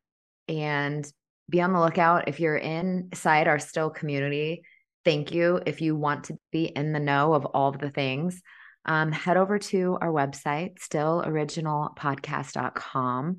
and 0.48 1.06
be 1.48 1.60
on 1.60 1.72
the 1.72 1.80
lookout 1.80 2.28
if 2.28 2.40
you're 2.40 2.56
inside 2.56 3.48
our 3.48 3.58
still 3.58 3.90
community 3.90 4.62
thank 5.04 5.32
you. 5.32 5.60
If 5.66 5.80
you 5.80 5.96
want 5.96 6.24
to 6.24 6.36
be 6.52 6.64
in 6.64 6.92
the 6.92 7.00
know 7.00 7.32
of 7.34 7.46
all 7.46 7.70
of 7.70 7.78
the 7.78 7.90
things, 7.90 8.42
um, 8.84 9.10
head 9.12 9.36
over 9.36 9.58
to 9.58 9.98
our 10.00 10.10
website, 10.10 10.78
stilloriginalpodcast.com. 10.78 13.36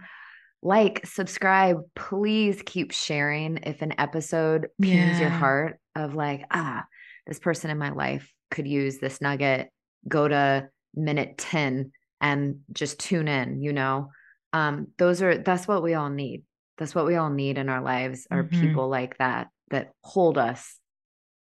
Like, 0.63 1.05
subscribe, 1.05 1.81
please 1.95 2.61
keep 2.65 2.91
sharing 2.91 3.59
if 3.63 3.81
an 3.81 3.93
episode 3.99 4.67
pings 4.79 5.19
yeah. 5.19 5.21
your 5.21 5.29
heart 5.29 5.79
of 5.95 6.13
like, 6.13 6.43
ah, 6.51 6.83
this 7.25 7.39
person 7.39 7.71
in 7.71 7.77
my 7.77 7.89
life 7.89 8.31
could 8.51 8.67
use 8.67 8.99
this 8.99 9.21
nugget. 9.21 9.69
Go 10.07 10.27
to 10.27 10.69
minute 10.95 11.37
10 11.37 11.91
and 12.19 12.59
just 12.71 12.99
tune 12.99 13.27
in, 13.27 13.61
you 13.61 13.73
know. 13.73 14.09
Um, 14.53 14.87
those 14.97 15.21
are 15.21 15.37
that's 15.37 15.67
what 15.67 15.81
we 15.81 15.93
all 15.93 16.09
need. 16.09 16.43
That's 16.77 16.93
what 16.93 17.05
we 17.05 17.15
all 17.15 17.29
need 17.29 17.57
in 17.57 17.69
our 17.69 17.81
lives 17.81 18.27
are 18.29 18.43
mm-hmm. 18.43 18.61
people 18.61 18.89
like 18.89 19.17
that 19.17 19.47
that 19.69 19.91
hold 20.03 20.37
us 20.37 20.77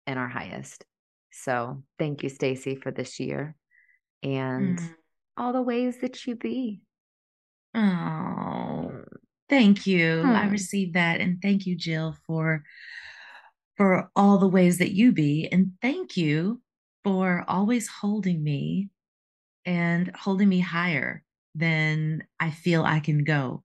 in 0.05 0.17
our 0.17 0.27
highest. 0.27 0.85
So 1.31 1.83
thank 1.97 2.23
you, 2.23 2.29
Stacè, 2.29 2.81
for 2.81 2.91
this 2.91 3.19
year 3.19 3.55
and 4.23 4.79
mm. 4.79 4.93
all 5.37 5.53
the 5.53 5.61
ways 5.61 5.99
that 6.01 6.25
you 6.25 6.35
be. 6.35 6.81
Oh, 7.75 8.76
thank 9.49 9.87
you. 9.87 10.21
Hmm. 10.21 10.29
I 10.31 10.47
received 10.47 10.93
that. 10.95 11.19
And 11.19 11.41
thank 11.41 11.65
you, 11.65 11.75
Jill, 11.75 12.15
for 12.25 12.63
for 13.75 14.09
all 14.15 14.39
the 14.39 14.47
ways 14.47 14.79
that 14.79 14.91
you 14.91 15.11
be. 15.11 15.47
And 15.51 15.73
thank 15.81 16.17
you 16.17 16.61
for 17.03 17.45
always 17.47 17.87
holding 17.87 18.43
me 18.43 18.89
and 19.65 20.11
holding 20.15 20.49
me 20.49 20.59
higher 20.59 21.23
than 21.53 22.23
I 22.39 22.49
feel 22.49 22.83
I 22.83 22.99
can 22.99 23.23
go 23.23 23.63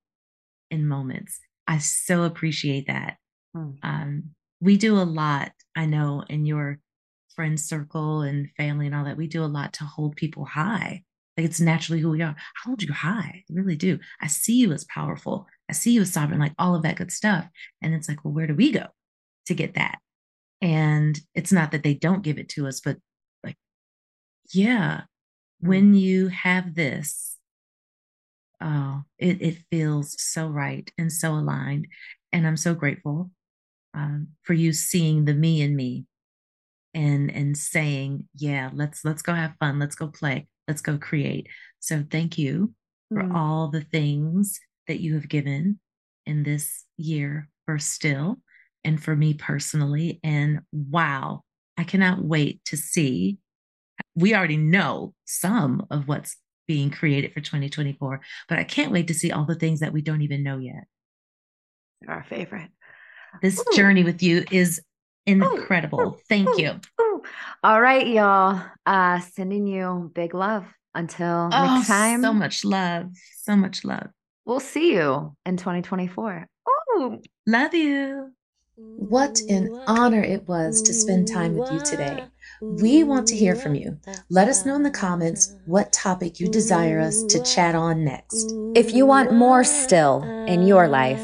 in 0.71 0.87
moments. 0.87 1.41
I 1.67 1.79
so 1.79 2.25
appreciate 2.25 2.89
that. 2.89 3.17
Hmm. 3.55 3.71
Um, 3.83 4.23
we 4.61 4.77
do 4.77 4.97
a 4.97 5.03
lot 5.03 5.53
I 5.75 5.87
know 5.87 6.25
in 6.29 6.45
your 6.45 6.79
friend 7.35 7.59
circle 7.59 8.23
and 8.23 8.51
family 8.57 8.87
and 8.87 8.95
all 8.95 9.05
that, 9.05 9.17
we 9.17 9.27
do 9.27 9.45
a 9.45 9.47
lot 9.47 9.75
to 9.75 9.85
hold 9.85 10.17
people 10.17 10.45
high. 10.45 11.05
Like 11.37 11.47
it's 11.47 11.61
naturally 11.61 12.01
who 12.01 12.11
we 12.11 12.23
are. 12.23 12.35
I 12.37 12.61
hold 12.65 12.83
you 12.83 12.93
high. 12.93 13.45
I 13.49 13.53
really 13.53 13.77
do. 13.77 13.99
I 14.21 14.27
see 14.27 14.57
you 14.57 14.73
as 14.73 14.85
powerful. 14.85 15.47
I 15.69 15.73
see 15.73 15.93
you 15.93 16.03
as 16.03 16.13
sovereign, 16.13 16.41
like 16.41 16.55
all 16.59 16.75
of 16.75 16.83
that 16.83 16.97
good 16.97 17.11
stuff. 17.11 17.47
And 17.81 17.95
it's 17.95 18.09
like, 18.09 18.25
well, 18.25 18.35
where 18.35 18.47
do 18.47 18.55
we 18.55 18.71
go 18.73 18.87
to 19.47 19.55
get 19.55 19.75
that? 19.75 19.99
And 20.61 21.19
it's 21.35 21.53
not 21.53 21.73
that 21.73 21.83
they 21.83 21.95
don't 21.95 22.23
give 22.23 22.39
it 22.39 22.49
to 22.51 22.67
us, 22.67 22.81
but 22.81 22.99
like, 23.43 23.57
yeah, 24.53 25.03
when 25.61 25.95
you 25.95 26.29
have 26.29 26.75
this, 26.75 27.37
oh, 28.61 29.03
it, 29.19 29.41
it 29.41 29.59
feels 29.71 30.21
so 30.23 30.49
right 30.49 30.91
and 30.99 31.11
so 31.11 31.33
aligned. 31.33 31.89
And 32.33 32.47
I'm 32.47 32.57
so 32.57 32.75
grateful 32.75 33.31
um, 33.95 34.29
for 34.43 34.55
you 34.55 34.73
seeing 34.73 35.25
the 35.25 35.35
me 35.35 35.63
in 35.63 35.75
me 35.75 36.07
and 36.95 37.31
and 37.31 37.57
saying 37.57 38.29
yeah 38.35 38.71
let's 38.75 39.05
let's 39.05 39.23
go 39.23 39.33
have 39.33 39.55
fun 39.59 39.79
let's 39.79 39.95
go 39.95 40.09
play 40.09 40.47
let's 40.69 40.81
go 40.81 40.99
create 40.99 41.49
so 41.81 42.05
thank 42.11 42.39
you 42.39 42.73
for 43.09 43.23
mm. 43.23 43.35
all 43.35 43.69
the 43.69 43.83
things 43.83 44.61
that 44.89 45.01
you 45.01 45.15
have 45.15 45.29
given 45.29 45.79
in 46.27 46.43
this 46.43 46.85
year 46.97 47.49
for 47.67 47.79
still 47.79 48.39
and 48.85 49.03
for 49.03 49.15
me 49.15 49.35
personally 49.35 50.21
and 50.23 50.61
wow 50.73 51.43
i 51.77 51.85
cannot 51.85 52.23
wait 52.23 52.65
to 52.65 52.77
see 52.77 53.39
we 54.15 54.35
already 54.35 54.57
know 54.57 55.15
some 55.25 55.87
of 55.91 56.09
what's 56.09 56.37
being 56.69 56.91
created 56.91 57.33
for 57.33 57.41
2024 57.41 58.21
but 58.49 58.59
i 58.59 58.65
can't 58.65 58.93
wait 58.93 59.09
to 59.09 59.15
see 59.15 59.33
all 59.33 59.45
the 59.45 59.55
things 59.55 59.81
that 59.81 59.93
we 59.93 60.03
don't 60.03 60.23
even 60.23 60.43
know 60.43 60.59
yet 60.59 60.85
our 62.09 62.25
favorite 62.25 62.71
This 63.41 63.59
Ooh. 63.59 63.77
journey 63.77 64.05
with 64.05 64.23
you 64.23 64.45
is 64.51 64.81
incredible. 65.27 66.01
Ooh. 66.01 66.17
Thank 66.29 66.49
Ooh. 66.49 66.61
you. 66.61 66.81
All 67.63 67.81
right, 67.81 68.07
y'all. 68.07 68.63
Uh 68.87 69.21
sending 69.21 69.67
you 69.67 70.11
big 70.15 70.35
love 70.35 70.65
until 70.95 71.51
oh, 71.53 71.75
next 71.77 71.89
time. 71.89 72.23
So 72.23 72.33
much 72.33 72.65
love. 72.65 73.11
So 73.43 73.57
much 73.57 73.85
love. 73.85 74.09
We'll 74.45 74.61
see 74.61 74.95
you 74.95 75.37
in 75.47 75.57
2024. 75.57 76.47
Oh, 76.69 77.21
love 77.47 77.75
you. 77.75 78.33
What 78.77 79.41
an 79.49 79.81
honor 79.87 80.23
it 80.23 80.49
was 80.49 80.83
to 80.83 80.93
spend 80.93 81.29
time 81.29 81.57
with 81.57 81.71
you 81.71 81.79
today. 81.81 82.25
We 82.61 83.05
want 83.05 83.29
to 83.29 83.37
hear 83.37 83.55
from 83.55 83.75
you. 83.75 83.99
Let 84.31 84.49
us 84.49 84.67
know 84.67 84.75
in 84.75 84.83
the 84.83 84.91
comments 84.91 85.55
what 85.67 85.93
topic 85.93 86.41
you 86.41 86.49
desire 86.49 86.99
us 86.99 87.23
to 87.25 87.43
chat 87.43 87.75
on 87.75 88.03
next. 88.05 88.51
If 88.75 88.95
you 88.95 89.05
want 89.07 89.33
more 89.33 89.63
still 89.63 90.23
in 90.47 90.67
your 90.67 90.89
life, 90.89 91.21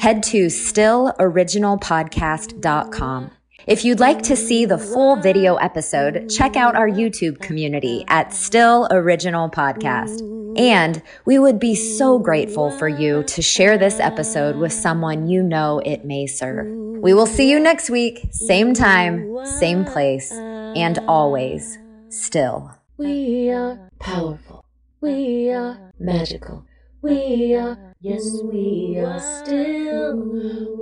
head 0.00 0.22
to 0.24 0.46
stilloriginalpodcast.com. 0.46 3.30
If 3.66 3.84
you'd 3.84 3.98
like 3.98 4.22
to 4.22 4.36
see 4.36 4.64
the 4.64 4.78
full 4.78 5.16
video 5.16 5.56
episode, 5.56 6.30
check 6.30 6.54
out 6.54 6.76
our 6.76 6.88
YouTube 6.88 7.40
community 7.40 8.04
at 8.06 8.32
Still 8.32 8.86
Original 8.92 9.50
Podcast. 9.50 10.20
And 10.56 11.02
we 11.24 11.40
would 11.40 11.58
be 11.58 11.74
so 11.74 12.20
grateful 12.20 12.70
for 12.70 12.86
you 12.86 13.24
to 13.24 13.42
share 13.42 13.76
this 13.76 13.98
episode 13.98 14.54
with 14.54 14.72
someone 14.72 15.28
you 15.28 15.42
know 15.42 15.80
it 15.84 16.04
may 16.04 16.28
serve. 16.28 16.68
We 17.02 17.12
will 17.12 17.26
see 17.26 17.50
you 17.50 17.58
next 17.58 17.90
week, 17.90 18.28
same 18.30 18.72
time, 18.72 19.44
same 19.44 19.84
place, 19.84 20.30
and 20.30 21.00
always 21.08 21.76
still. 22.08 22.72
We 22.98 23.50
are 23.50 23.90
powerful. 23.98 24.64
We 25.00 25.50
are 25.50 25.92
magical. 25.98 26.64
We 27.02 27.56
are, 27.56 27.85
yes, 28.00 28.42
we 28.46 28.98
are 28.98 29.18
still. 29.20 30.28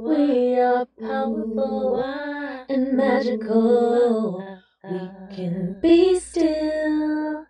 We 0.05 0.59
are 0.59 0.87
powerful 0.99 2.07
and 2.69 2.97
magical. 2.97 4.19
We 4.89 5.15
can 5.31 5.77
be 5.81 6.19
still. 6.21 7.44